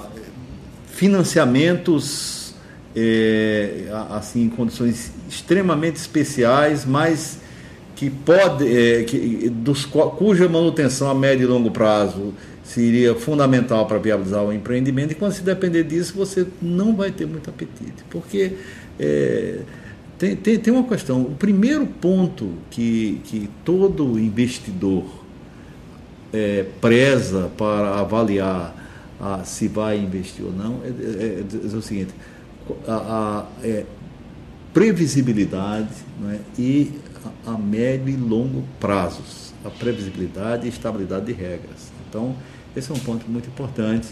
financiamentos 0.87 2.44
é, 2.95 3.87
assim 4.09 4.43
em 4.43 4.49
condições 4.49 5.11
extremamente 5.29 5.97
especiais, 5.97 6.85
mas 6.85 7.39
que 7.95 8.09
pode, 8.09 8.65
é, 8.65 9.03
que, 9.03 9.49
dos, 9.49 9.85
cuja 9.85 10.47
manutenção 10.47 11.09
a 11.09 11.15
médio 11.15 11.43
e 11.43 11.47
longo 11.47 11.71
prazo 11.71 12.33
seria 12.63 13.15
fundamental 13.15 13.85
para 13.85 13.97
viabilizar 13.97 14.43
o 14.43 14.51
empreendimento, 14.51 15.11
e 15.11 15.15
quando 15.15 15.33
se 15.33 15.43
depender 15.43 15.83
disso, 15.83 16.13
você 16.15 16.47
não 16.61 16.95
vai 16.95 17.11
ter 17.11 17.25
muito 17.25 17.49
apetite, 17.49 18.03
porque 18.09 18.53
é, 18.99 19.59
tem, 20.17 20.35
tem, 20.35 20.57
tem 20.57 20.73
uma 20.73 20.83
questão, 20.83 21.21
o 21.21 21.35
primeiro 21.35 21.85
ponto 21.85 22.53
que, 22.69 23.21
que 23.25 23.49
todo 23.63 24.17
investidor 24.19 25.05
é, 26.33 26.65
preza 26.81 27.51
para 27.57 27.99
avaliar 27.99 28.75
a, 29.19 29.43
se 29.43 29.67
vai 29.67 29.97
investir 29.97 30.43
ou 30.45 30.51
não 30.51 30.81
é, 30.83 30.87
é, 30.87 31.43
é 31.73 31.75
o 31.77 31.81
seguinte, 31.81 32.13
a, 32.87 32.93
a 32.93 33.45
é, 33.63 33.85
previsibilidade 34.73 35.93
é? 36.31 36.39
e 36.59 36.91
a, 37.45 37.51
a, 37.51 37.57
médio 37.57 38.09
e 38.09 38.17
longo 38.17 38.63
prazos, 38.79 39.53
a 39.63 39.69
previsibilidade 39.69 40.65
e 40.65 40.69
estabilidade 40.69 41.25
de 41.25 41.33
regras. 41.33 41.91
Então, 42.09 42.35
esse 42.75 42.91
é 42.91 42.93
um 42.93 42.99
ponto 42.99 43.29
muito 43.29 43.47
importante. 43.47 44.07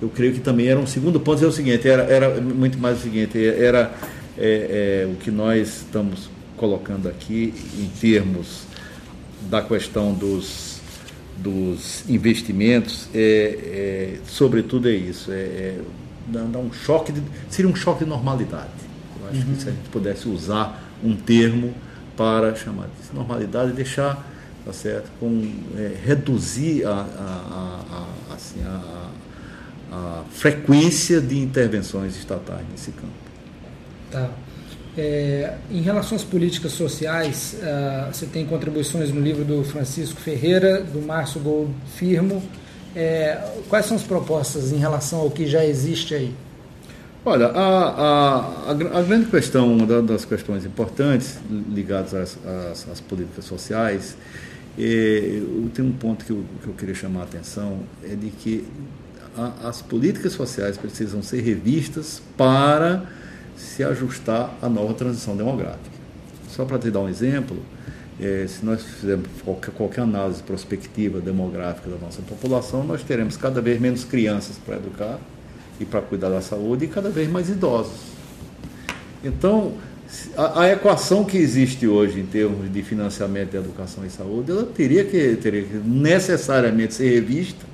Eu 0.00 0.08
creio 0.08 0.32
que 0.32 0.40
também 0.40 0.68
era 0.68 0.78
um 0.78 0.86
segundo 0.86 1.20
ponto, 1.20 1.44
é 1.44 1.46
o 1.46 1.52
seguinte, 1.52 1.88
era, 1.88 2.02
era 2.04 2.40
muito 2.40 2.78
mais 2.78 2.98
o 2.98 3.02
seguinte, 3.02 3.38
era 3.44 3.92
é, 4.36 5.04
é, 5.04 5.12
o 5.12 5.16
que 5.16 5.30
nós 5.30 5.78
estamos 5.78 6.30
colocando 6.56 7.08
aqui 7.08 7.54
em 7.78 7.88
termos 8.00 8.62
da 9.48 9.62
questão 9.62 10.12
dos, 10.12 10.80
dos 11.36 12.08
investimentos, 12.08 13.08
é, 13.14 13.18
é 13.20 14.18
sobretudo 14.26 14.88
é 14.88 14.92
isso, 14.92 15.32
é, 15.32 15.78
dar 16.28 16.58
um 16.58 16.72
choque, 16.72 17.12
de, 17.12 17.22
seria 17.50 17.70
um 17.70 17.74
choque 17.74 18.04
de 18.04 18.10
normalidade. 18.10 18.68
Eu 19.20 19.28
acho 19.28 19.46
uhum. 19.46 19.54
que 19.54 19.62
se 19.62 19.68
a 19.68 19.72
gente 19.72 19.88
pudesse 19.88 20.28
usar 20.28 20.82
um 21.02 21.14
termo 21.16 21.74
para 22.16 22.54
chamar 22.54 22.86
de 22.86 23.14
normalidade, 23.16 23.72
deixar, 23.72 24.26
tá 24.64 24.72
certo, 24.72 25.10
com, 25.20 25.52
é, 25.76 25.94
reduzir 26.04 26.84
a, 26.84 26.90
a, 26.90 28.06
a, 28.30 28.34
assim, 28.34 28.60
a, 28.64 29.08
frequência 30.30 31.20
de 31.20 31.38
intervenções 31.38 32.16
estatais 32.16 32.60
nesse 32.70 32.90
campo. 32.92 33.12
Tá. 34.10 34.30
É, 34.96 35.54
em 35.70 35.80
relação 35.80 36.16
às 36.16 36.24
políticas 36.24 36.72
sociais, 36.72 37.56
uh, 37.62 38.12
você 38.12 38.26
tem 38.26 38.44
contribuições 38.44 39.12
no 39.12 39.20
livro 39.20 39.44
do 39.44 39.62
Francisco 39.64 40.20
Ferreira, 40.20 40.82
do 40.82 41.00
Márcio 41.00 41.40
Gold 41.40 41.72
Firmo, 41.94 42.42
é, 42.94 43.38
quais 43.68 43.86
são 43.86 43.96
as 43.96 44.02
propostas 44.02 44.72
em 44.72 44.76
relação 44.76 45.20
ao 45.20 45.30
que 45.30 45.46
já 45.46 45.64
existe 45.64 46.14
aí? 46.14 46.34
Olha, 47.24 47.48
a, 47.48 48.38
a, 48.68 48.70
a, 48.70 49.02
grande 49.02 49.26
questão, 49.26 49.72
uma 49.72 49.86
das 50.02 50.24
questões 50.24 50.64
importantes 50.64 51.38
ligadas 51.50 52.14
às, 52.14 52.38
às, 52.72 52.88
às 52.88 53.00
políticas 53.00 53.44
sociais, 53.44 54.16
é, 54.78 55.42
tem 55.74 55.84
um 55.84 55.92
ponto 55.92 56.24
que 56.24 56.30
eu, 56.30 56.44
que 56.62 56.68
eu 56.68 56.74
queria 56.74 56.94
chamar 56.94 57.20
a 57.20 57.24
atenção, 57.24 57.80
é 58.02 58.14
de 58.14 58.30
que 58.30 58.66
a, 59.36 59.68
as 59.68 59.82
políticas 59.82 60.32
sociais 60.32 60.78
precisam 60.78 61.22
ser 61.22 61.42
revistas 61.42 62.22
para 62.36 63.02
se 63.56 63.82
ajustar 63.82 64.54
à 64.62 64.68
nova 64.68 64.94
transição 64.94 65.36
demográfica. 65.36 65.98
Só 66.48 66.64
para 66.64 66.78
te 66.78 66.90
dar 66.90 67.00
um 67.00 67.08
exemplo, 67.08 67.58
é, 68.20 68.46
se 68.48 68.64
nós 68.64 68.82
fizermos 68.82 69.28
qualquer, 69.44 69.70
qualquer 69.72 70.00
análise 70.02 70.42
prospectiva 70.42 71.20
demográfica 71.20 71.88
da 71.88 71.96
nossa 71.96 72.20
população, 72.22 72.84
nós 72.84 73.02
teremos 73.02 73.36
cada 73.36 73.60
vez 73.60 73.80
menos 73.80 74.04
crianças 74.04 74.56
para 74.64 74.76
educar 74.76 75.18
e 75.78 75.84
para 75.84 76.00
cuidar 76.00 76.28
da 76.28 76.40
saúde 76.40 76.86
e 76.86 76.88
cada 76.88 77.10
vez 77.10 77.30
mais 77.30 77.48
idosos. 77.48 78.18
Então, 79.22 79.74
a, 80.36 80.62
a, 80.62 80.72
equação 80.72 81.24
que 81.24 81.36
existe 81.36 81.86
hoje 81.86 82.20
em 82.20 82.26
termos 82.26 82.72
de 82.72 82.82
financiamento 82.82 83.50
de 83.50 83.56
educação 83.56 84.04
e 84.04 84.10
saúde, 84.10 84.50
ela 84.50 84.64
teria 84.64 85.04
que, 85.04 85.36
teria 85.36 85.62
que 85.62 85.76
necessariamente 85.76 86.94
ser 86.94 87.12
revista. 87.12 87.66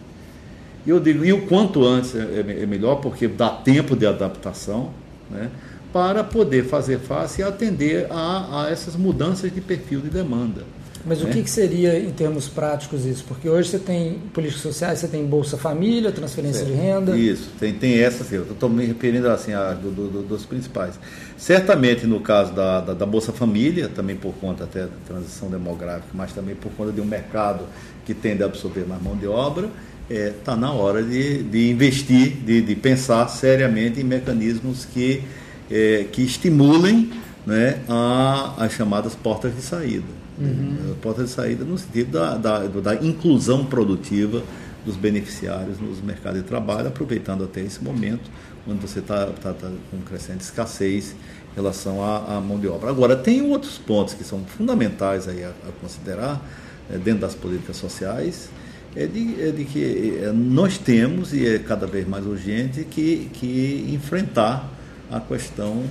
E 0.87 0.90
eu 0.90 1.00
digo, 1.00 1.24
e 1.24 1.33
o 1.33 1.46
quanto 1.46 1.85
antes 1.85 2.14
é, 2.14 2.18
é, 2.18 2.62
é 2.62 2.66
melhor, 2.66 2.96
porque 2.96 3.26
dá 3.28 3.48
tempo 3.48 3.96
de 3.96 4.07
adaptação, 4.07 4.90
né? 5.30 5.50
Para 5.94 6.24
poder 6.24 6.64
fazer 6.64 6.98
face 6.98 7.40
e 7.40 7.44
atender 7.44 8.09
a, 8.11 8.64
a 8.64 8.68
essas 8.68 8.96
mudanças 8.96 9.54
de 9.54 9.61
perfil 9.61 10.00
de 10.00 10.11
demanda. 10.11 10.64
Mas 11.07 11.20
né? 11.20 11.30
o 11.30 11.33
que, 11.33 11.40
que, 11.40 11.50
seria 11.50 11.96
em 11.96 12.11
termos 12.11 12.48
práticos 12.48 13.04
isso? 13.07 13.22
Porque 13.28 13.48
hoje 13.48 13.68
você 13.68 13.78
tem 13.78 14.14
políticas 14.33 14.61
sociais, 14.61 14.98
você 14.98 15.07
tem 15.07 15.24
Bolsa 15.24 15.57
Família, 15.57 16.11
transferência 16.11 16.64
certo. 16.64 16.74
de 16.74 16.76
renda. 16.76 17.16
Isso, 17.16 17.48
tem, 17.61 17.72
tem 17.74 18.00
essa, 18.00 18.26
eu 18.35 18.42
estou 18.42 18.68
me 18.68 18.85
referindo 18.85 19.28
assim 19.28 19.52
a, 19.52 19.70
do, 19.70 19.92
do, 19.92 20.22
dos 20.22 20.44
principais. 20.44 20.98
Certamente 21.37 22.09
no 22.09 22.18
caso 22.18 22.52
da, 22.52 22.80
da, 22.80 22.92
da, 22.92 23.07
Bolsa 23.07 23.30
Família, 23.30 23.88
também 23.88 24.16
por 24.16 24.35
conta 24.40 24.64
até 24.64 24.87
da 24.87 24.96
transição 25.07 25.48
demográfica, 25.48 26.09
mas 26.12 26.33
também 26.33 26.57
por 26.57 26.72
conta 26.72 26.90
de 26.90 27.00
um 27.00 27.07
mercado 27.07 27.66
que 28.04 28.14
tende 28.14 28.42
a 28.42 28.46
absorver 28.46 28.85
mais 28.85 29.00
mão 29.00 29.16
de 29.16 29.28
obra, 29.28 29.70
está 30.11 30.12
é, 30.12 30.30
tá 30.44 30.57
na 30.57 30.72
hora 30.72 31.04
de, 31.04 31.44
de 31.44 31.70
investir, 31.70 32.33
de, 32.44 32.62
de 32.62 32.74
pensar 32.74 33.28
seriamente 33.28 34.00
em 34.00 34.04
mecanismos 34.04 34.85
que 34.85 35.22
é, 35.70 36.07
que 36.11 36.22
estimulem 36.22 37.11
né, 37.46 37.81
a, 37.88 38.55
as 38.59 38.72
chamadas 38.72 39.14
portas 39.14 39.55
de 39.55 39.62
saída. 39.62 40.24
Uhum. 40.38 40.94
Portas 41.00 41.29
de 41.29 41.31
saída 41.35 41.64
no 41.64 41.79
sentido 41.79 42.12
da, 42.12 42.37
da, 42.37 42.59
da, 42.66 42.94
inclusão 42.96 43.64
produtiva 43.64 44.42
dos 44.85 44.96
beneficiários 44.96 45.79
nos 45.79 46.00
mercados 46.00 46.42
de 46.42 46.46
trabalho, 46.46 46.88
aproveitando 46.88 47.44
até 47.44 47.61
esse 47.61 47.83
momento, 47.83 48.31
quando 48.64 48.81
você 48.81 48.98
está 48.98 49.27
tá, 49.27 49.53
tá 49.53 49.70
com 49.90 49.98
crescente 49.98 50.40
escassez 50.40 51.14
em 51.53 51.55
relação 51.55 52.03
à, 52.03 52.37
à, 52.37 52.40
mão 52.40 52.59
de 52.59 52.66
obra. 52.66 52.90
Agora, 52.90 53.16
tem 53.16 53.42
outros 53.42 53.79
pontos 53.79 54.14
que 54.14 54.24
são 54.24 54.44
fundamentais 54.44 55.29
aí 55.29 55.44
a, 55.44 55.50
a 55.50 55.72
considerar 55.81 56.42
é, 56.90 56.98
dentro 56.98 57.20
das 57.20 57.35
políticas 57.35 57.77
sociais, 57.77 58.48
é 58.96 59.07
de, 59.07 59.42
é 59.42 59.50
de 59.50 59.64
que 59.64 60.18
é, 60.22 60.33
nós 60.33 60.79
temos, 60.79 61.33
e 61.33 61.46
é 61.46 61.59
cada 61.59 61.87
vez 61.87 62.07
mais 62.07 62.27
urgente, 62.27 62.85
que, 62.85 63.31
que 63.33 63.88
enfrentar 63.92 64.73
a 65.14 65.20
questão 65.20 65.85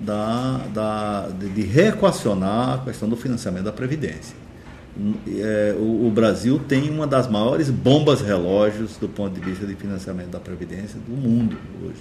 da, 0.00 0.60
da, 0.72 1.28
de, 1.28 1.62
reequacionar 1.62 2.74
a 2.74 2.78
questão 2.78 3.08
do 3.08 3.16
financiamento 3.16 3.64
da 3.64 3.72
Previdência. 3.72 4.36
É, 5.28 5.74
o, 5.78 6.06
o, 6.06 6.10
Brasil 6.10 6.58
tem 6.66 6.88
uma 6.88 7.06
das 7.06 7.28
maiores 7.28 7.68
bombas 7.68 8.20
relógios 8.20 8.96
do 8.96 9.08
ponto 9.08 9.34
de 9.34 9.40
vista 9.40 9.66
de 9.66 9.74
financiamento 9.74 10.28
da 10.28 10.40
Previdência 10.40 10.98
do 11.06 11.14
mundo 11.14 11.56
hoje. 11.82 12.00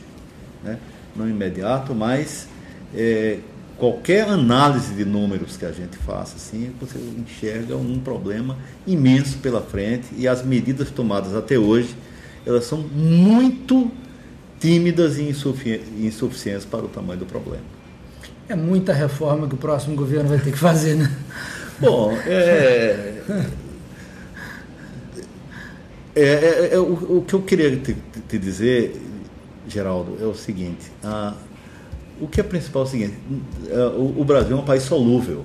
Né? 0.63 0.77
Não 1.15 1.27
imediato, 1.27 1.93
mas 1.93 2.47
é, 2.93 3.39
qualquer 3.77 4.27
análise 4.29 4.93
de 4.93 5.03
números 5.03 5.58
que 5.58 5.65
a 5.65 5.71
gente 5.71 5.97
faça, 5.97 6.36
assim, 6.38 6.71
você 6.79 6.97
enxerga 7.17 7.75
um 7.75 7.99
problema 7.99 8.55
imenso 8.88 9.39
pela 9.39 9.62
frente 9.62 10.08
e 10.17 10.27
as 10.27 10.45
medidas 10.45 10.89
tomadas 10.89 11.36
até 11.36 11.58
hoje, 11.58 11.95
elas 12.45 12.65
são 12.65 12.77
muito 12.77 13.91
tímidas 14.59 15.17
e 15.17 15.29
insuficientes 15.99 16.65
para 16.65 16.85
o 16.85 16.87
tamanho 16.87 17.19
do 17.19 17.25
problema. 17.25 17.63
É 18.47 18.55
muita 18.55 18.93
reforma 18.93 19.47
que 19.47 19.55
o 19.55 19.57
próximo 19.57 19.95
governo 19.95 20.29
vai 20.29 20.39
ter 20.39 20.51
que 20.51 20.57
fazer, 20.57 20.95
né? 20.95 21.11
Bom, 21.79 22.11
é. 22.25 23.21
é, 26.15 26.21
é, 26.21 26.69
é 26.73 26.79
o, 26.79 27.17
o, 27.17 27.25
que 27.27 27.33
eu 27.33 27.41
queria 27.41 27.75
te, 27.75 27.97
te, 28.27 28.37
dizer, 28.37 29.01
Geraldo, 29.67 30.17
é 30.21 30.25
o 30.25 30.35
seguinte: 30.35 30.91
a, 31.03 31.33
o 32.21 32.27
que 32.27 32.39
é 32.39 32.43
principal 32.43 32.83
é 32.83 32.85
o 32.85 32.87
seguinte: 32.87 33.17
é, 33.67 33.77
o, 33.87 34.21
o 34.21 34.23
Brasil 34.23 34.55
é 34.55 34.59
um 34.59 34.65
país 34.65 34.83
solúvel. 34.83 35.43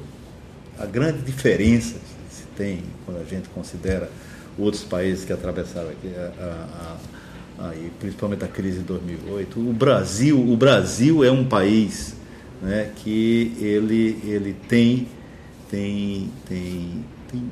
A 0.78 0.86
grande 0.86 1.22
diferença 1.22 1.94
que 1.94 2.34
se 2.34 2.44
tem 2.56 2.82
quando 3.04 3.20
a 3.20 3.24
gente 3.24 3.48
considera 3.48 4.10
outros 4.58 4.82
países 4.82 5.24
que 5.24 5.32
atravessaram 5.32 5.88
aqui 5.88 6.12
a, 6.14 6.42
a 6.42 6.96
aí, 7.60 7.90
principalmente 7.98 8.44
a 8.44 8.48
crise 8.48 8.78
de 8.78 8.84
2008. 8.84 9.60
O 9.60 9.72
Brasil, 9.72 10.40
o 10.40 10.56
Brasil 10.56 11.22
é 11.22 11.30
um 11.30 11.44
país 11.44 12.14
né, 12.62 12.90
que 12.96 13.52
ele, 13.60 14.18
ele 14.24 14.56
tem, 14.68 15.08
tem, 15.70 16.30
tem, 16.48 17.04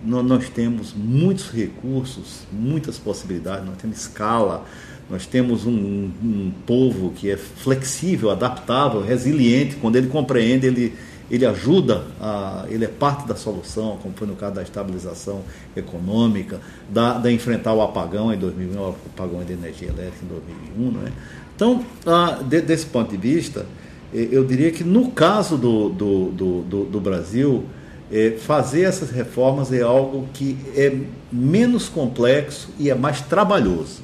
nós 0.05 0.49
temos 0.49 0.95
muitos 0.95 1.51
recursos, 1.51 2.43
muitas 2.51 2.99
possibilidades, 2.99 3.67
nós 3.67 3.77
temos 3.77 3.99
escala, 3.99 4.65
nós 5.11 5.27
temos 5.27 5.67
um, 5.67 6.11
um 6.23 6.53
povo 6.67 7.13
que 7.13 7.31
é 7.31 7.37
flexível, 7.37 8.31
adaptável, 8.31 9.01
resiliente, 9.01 9.77
quando 9.77 9.97
ele 9.97 10.09
compreende, 10.09 10.67
ele 10.67 10.95
ele 11.31 11.45
ajuda, 11.45 12.05
a, 12.21 12.65
ele 12.69 12.85
é 12.85 12.89
parte 12.89 13.27
da 13.27 13.37
solução, 13.37 13.99
como 14.03 14.15
foi 14.15 14.27
no 14.27 14.35
caso 14.35 14.55
da 14.55 14.63
estabilização 14.63 15.43
econômica, 15.77 16.61
da, 16.89 17.19
da 17.19 17.31
enfrentar 17.31 17.75
o 17.75 17.83
apagão 17.83 18.33
em 18.33 18.39
2001, 18.39 18.81
o 18.81 18.97
apagão 19.15 19.45
de 19.45 19.53
energia 19.53 19.89
elétrica 19.89 20.25
em 20.25 20.29
2001. 20.77 20.91
Não 20.91 21.07
é? 21.07 21.13
Então, 21.55 21.85
a, 22.07 22.43
de, 22.43 22.61
desse 22.63 22.87
ponto 22.87 23.11
de 23.11 23.17
vista, 23.17 23.67
eh, 24.15 24.29
eu 24.31 24.45
diria 24.45 24.71
que 24.71 24.85
no 24.85 25.11
caso 25.11 25.59
do, 25.59 25.89
do, 25.91 26.31
do, 26.31 26.63
do, 26.63 26.85
do 26.85 27.01
Brasil, 27.01 27.65
é, 28.11 28.37
fazer 28.39 28.83
essas 28.83 29.11
reformas 29.11 29.73
é 29.73 29.83
algo 29.83 30.27
que 30.33 30.57
é 30.75 30.97
menos 31.31 31.89
complexo 31.89 32.71
e 32.79 32.91
é 32.91 32.95
mais 32.95 33.21
trabalhoso. 33.21 34.01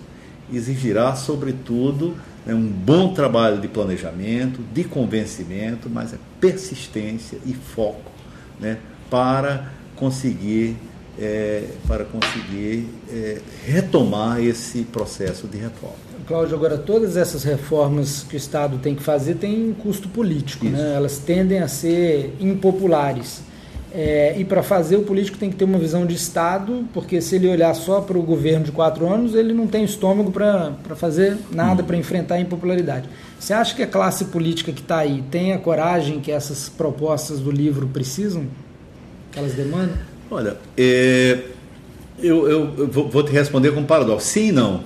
Exigirá, 0.52 1.14
sobretudo, 1.16 2.14
é 2.46 2.54
um 2.54 2.66
bom 2.66 3.14
trabalho 3.14 3.60
de 3.60 3.68
planejamento, 3.68 4.60
de 4.72 4.84
convencimento, 4.84 5.88
mas 5.88 6.12
é 6.12 6.18
persistência 6.40 7.38
e 7.46 7.54
foco 7.54 8.10
né, 8.60 8.78
para 9.10 9.68
conseguir, 9.96 10.76
é, 11.18 11.64
para 11.88 12.04
conseguir 12.04 12.86
é, 13.10 13.40
retomar 13.66 14.40
esse 14.42 14.82
processo 14.82 15.46
de 15.46 15.56
reforma. 15.56 15.96
Cláudio, 16.26 16.56
agora 16.56 16.78
todas 16.78 17.16
essas 17.16 17.44
reformas 17.44 18.24
que 18.28 18.34
o 18.34 18.38
Estado 18.38 18.78
tem 18.78 18.94
que 18.94 19.02
fazer 19.02 19.34
têm 19.34 19.70
um 19.70 19.74
custo 19.74 20.08
político, 20.08 20.64
né? 20.64 20.94
elas 20.96 21.18
tendem 21.18 21.60
a 21.60 21.68
ser 21.68 22.34
impopulares. 22.40 23.42
É, 23.96 24.34
e 24.36 24.44
para 24.44 24.60
fazer, 24.60 24.96
o 24.96 25.04
político 25.04 25.38
tem 25.38 25.48
que 25.48 25.54
ter 25.54 25.64
uma 25.64 25.78
visão 25.78 26.04
de 26.04 26.16
Estado, 26.16 26.84
porque 26.92 27.20
se 27.20 27.36
ele 27.36 27.46
olhar 27.46 27.72
só 27.74 28.00
para 28.00 28.18
o 28.18 28.22
governo 28.22 28.64
de 28.64 28.72
quatro 28.72 29.08
anos, 29.08 29.36
ele 29.36 29.52
não 29.52 29.68
tem 29.68 29.84
estômago 29.84 30.32
para 30.32 30.74
fazer 30.96 31.36
nada, 31.52 31.80
para 31.84 31.96
enfrentar 31.96 32.34
a 32.34 32.40
impopularidade. 32.40 33.08
Você 33.38 33.52
acha 33.52 33.72
que 33.72 33.84
a 33.84 33.86
classe 33.86 34.24
política 34.26 34.72
que 34.72 34.80
está 34.80 34.98
aí 34.98 35.22
tem 35.30 35.52
a 35.52 35.58
coragem 35.58 36.18
que 36.18 36.32
essas 36.32 36.68
propostas 36.68 37.38
do 37.38 37.52
livro 37.52 37.86
precisam? 37.86 38.46
Que 39.30 39.38
elas 39.38 39.52
demandam? 39.52 39.96
Olha, 40.28 40.56
é, 40.76 41.38
eu, 42.18 42.48
eu, 42.48 42.74
eu, 42.76 42.88
vou 42.88 43.22
te 43.22 43.30
responder 43.30 43.70
com 43.70 43.80
um 43.80 43.86
paradoxo. 43.86 44.26
Sim 44.26 44.48
e 44.48 44.52
não. 44.52 44.84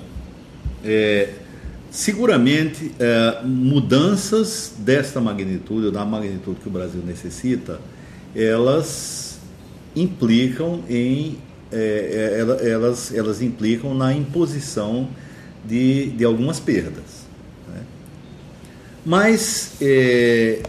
É, 0.85 1.31
seguramente, 1.90 2.92
é, 3.01 3.40
mudanças 3.42 4.75
desta 4.77 5.18
magnitude, 5.18 5.87
ou 5.87 5.92
da 5.92 6.05
magnitude 6.05 6.61
que 6.61 6.68
o 6.68 6.71
Brasil 6.71 7.01
necessita, 7.07 7.81
elas 8.35 9.38
implicam 9.95 10.83
em 10.88 11.38
é, 11.71 12.45
é 12.62 12.71
elas, 12.71 13.12
elas 13.12 13.43
implicam 13.43 13.95
na 13.95 14.12
imposição 14.12 15.09
de, 15.64 16.11
de 16.11 16.25
algumas 16.25 16.59
perdas. 16.59 17.27
Né? 17.69 17.83
Mas 19.05 19.73
é, 19.81 20.62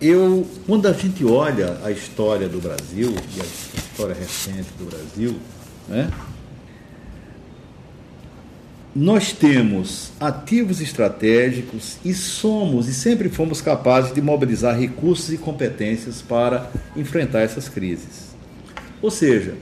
eu, 0.00 0.46
quando 0.66 0.86
a 0.86 0.92
gente 0.92 1.24
olha 1.24 1.78
a 1.84 1.90
história 1.90 2.48
do 2.48 2.58
Brasil, 2.60 3.14
e 3.36 3.40
a 3.40 3.44
história 3.44 4.14
recente 4.14 4.70
do 4.78 4.86
Brasil, 4.90 5.36
né? 5.88 6.10
Nós 8.94 9.32
temos 9.32 10.10
ativos 10.18 10.80
estratégicos 10.80 11.98
e 12.04 12.12
somos 12.12 12.88
e 12.88 12.94
sempre 12.94 13.28
fomos 13.28 13.60
capazes 13.60 14.12
de 14.12 14.20
mobilizar 14.20 14.78
recursos 14.78 15.32
e 15.32 15.38
competências 15.38 16.20
para 16.20 16.68
enfrentar 16.96 17.40
essas 17.40 17.68
crises. 17.68 18.34
Ou 19.00 19.10
seja, 19.10 19.54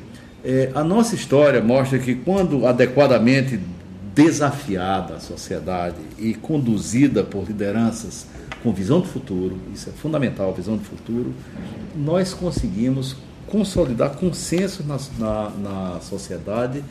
é, 0.43 0.71
a 0.75 0.83
nossa 0.83 1.15
história 1.15 1.61
mostra 1.61 1.99
que 1.99 2.15
quando 2.15 2.67
adequadamente 2.67 3.61
desafiada 4.15 5.17
à 5.17 5.21
sociedade 5.21 5.97
e 6.19 6.35
conduzida 6.35 7.23
por 7.23 7.47
lideranças 7.47 8.27
com 8.63 8.73
visão 8.73 9.01
de 9.01 9.09
futuro, 9.09 9.59
isso 9.75 9.91
é 9.91 9.93
fundamental, 9.93 10.53
visão 10.55 10.77
de 10.77 10.85
futuro, 10.85 11.33
nós 11.95 12.33
conseguimos 12.33 13.15
consolidar 13.47 14.11
consenso 14.17 14.83
na, 14.85 14.99
na, 15.19 15.51
na 15.51 16.01
sociedade 16.01 16.83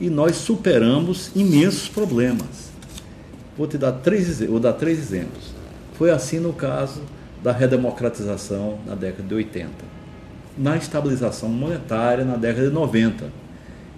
e 0.00 0.10
nós 0.10 0.36
superamos 0.36 1.30
imensos 1.34 1.88
problemas. 1.88 2.70
Vou 3.56 3.66
te 3.66 3.78
dar 3.78 3.92
três, 3.92 4.40
vou 4.40 4.60
dar 4.60 4.74
três 4.74 4.98
exemplos. 4.98 5.54
Foi 5.94 6.10
assim 6.10 6.38
no 6.38 6.52
caso 6.52 7.00
da 7.42 7.52
redemocratização 7.52 8.78
na 8.86 8.94
década 8.94 9.26
de 9.26 9.34
80, 9.34 9.70
na 10.58 10.76
estabilização 10.76 11.48
monetária 11.48 12.24
na 12.24 12.36
década 12.36 12.68
de 12.68 12.74
90 12.74 13.46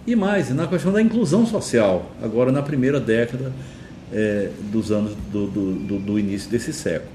e 0.09 0.17
mais, 0.17 0.49
na 0.55 0.67
questão 0.67 0.91
da 0.91 1.03
inclusão 1.03 1.45
social, 1.45 2.11
agora 2.23 2.51
na 2.51 2.63
primeira 2.63 2.99
década 2.99 3.53
é, 4.11 4.51
dos 4.73 4.91
anos 4.91 5.15
do, 5.31 5.47
do, 5.47 5.99
do, 5.99 6.19
início 6.19 6.51
desse 6.51 6.73
século. 6.73 7.13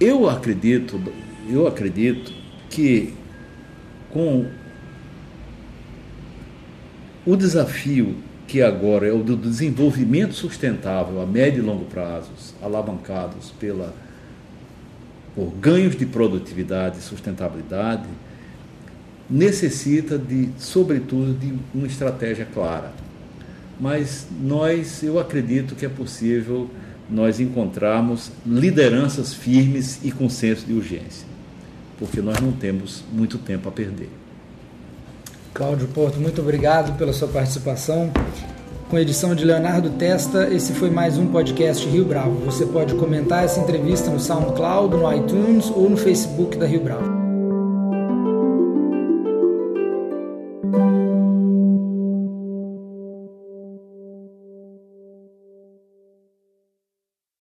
Eu 0.00 0.28
acredito, 0.28 1.00
eu 1.48 1.68
acredito 1.68 2.32
que 2.68 3.14
com 4.10 4.46
o 7.30 7.36
desafio 7.36 8.16
que 8.48 8.60
agora 8.60 9.06
é 9.06 9.12
o 9.12 9.22
do 9.22 9.36
desenvolvimento 9.36 10.34
sustentável 10.34 11.22
a 11.22 11.26
médio 11.26 11.62
e 11.62 11.64
longo 11.64 11.84
prazos, 11.84 12.52
alavancados 12.60 13.52
pela, 13.52 13.94
por 15.36 15.52
ganhos 15.52 15.94
de 15.94 16.04
produtividade 16.04 16.98
e 16.98 17.02
sustentabilidade, 17.02 18.08
necessita 19.30 20.18
de, 20.18 20.48
sobretudo, 20.58 21.32
de 21.32 21.54
uma 21.72 21.86
estratégia 21.86 22.44
clara. 22.52 22.92
Mas 23.78 24.26
nós, 24.42 25.00
eu 25.04 25.20
acredito 25.20 25.76
que 25.76 25.86
é 25.86 25.88
possível 25.88 26.68
nós 27.08 27.38
encontrarmos 27.38 28.32
lideranças 28.44 29.32
firmes 29.32 30.00
e 30.02 30.10
com 30.10 30.28
senso 30.28 30.66
de 30.66 30.72
urgência, 30.72 31.28
porque 31.96 32.20
nós 32.20 32.40
não 32.40 32.50
temos 32.50 33.04
muito 33.12 33.38
tempo 33.38 33.68
a 33.68 33.72
perder. 33.72 34.10
Cláudio 35.52 35.88
Porto, 35.88 36.18
muito 36.18 36.40
obrigado 36.40 36.96
pela 36.96 37.12
sua 37.12 37.28
participação. 37.28 38.10
Com 38.88 38.98
edição 38.98 39.34
de 39.34 39.44
Leonardo 39.44 39.90
Testa, 39.90 40.48
esse 40.52 40.72
foi 40.72 40.90
mais 40.90 41.16
um 41.16 41.26
podcast 41.26 41.88
Rio 41.88 42.04
Bravo. 42.04 42.44
Você 42.44 42.66
pode 42.66 42.94
comentar 42.94 43.44
essa 43.44 43.60
entrevista 43.60 44.10
no 44.10 44.18
SoundCloud, 44.18 44.96
no 44.96 45.12
iTunes 45.12 45.70
ou 45.70 45.88
no 45.88 45.96
Facebook 45.96 46.56
da 46.56 46.66
Rio 46.66 46.80
Bravo. 46.80 47.19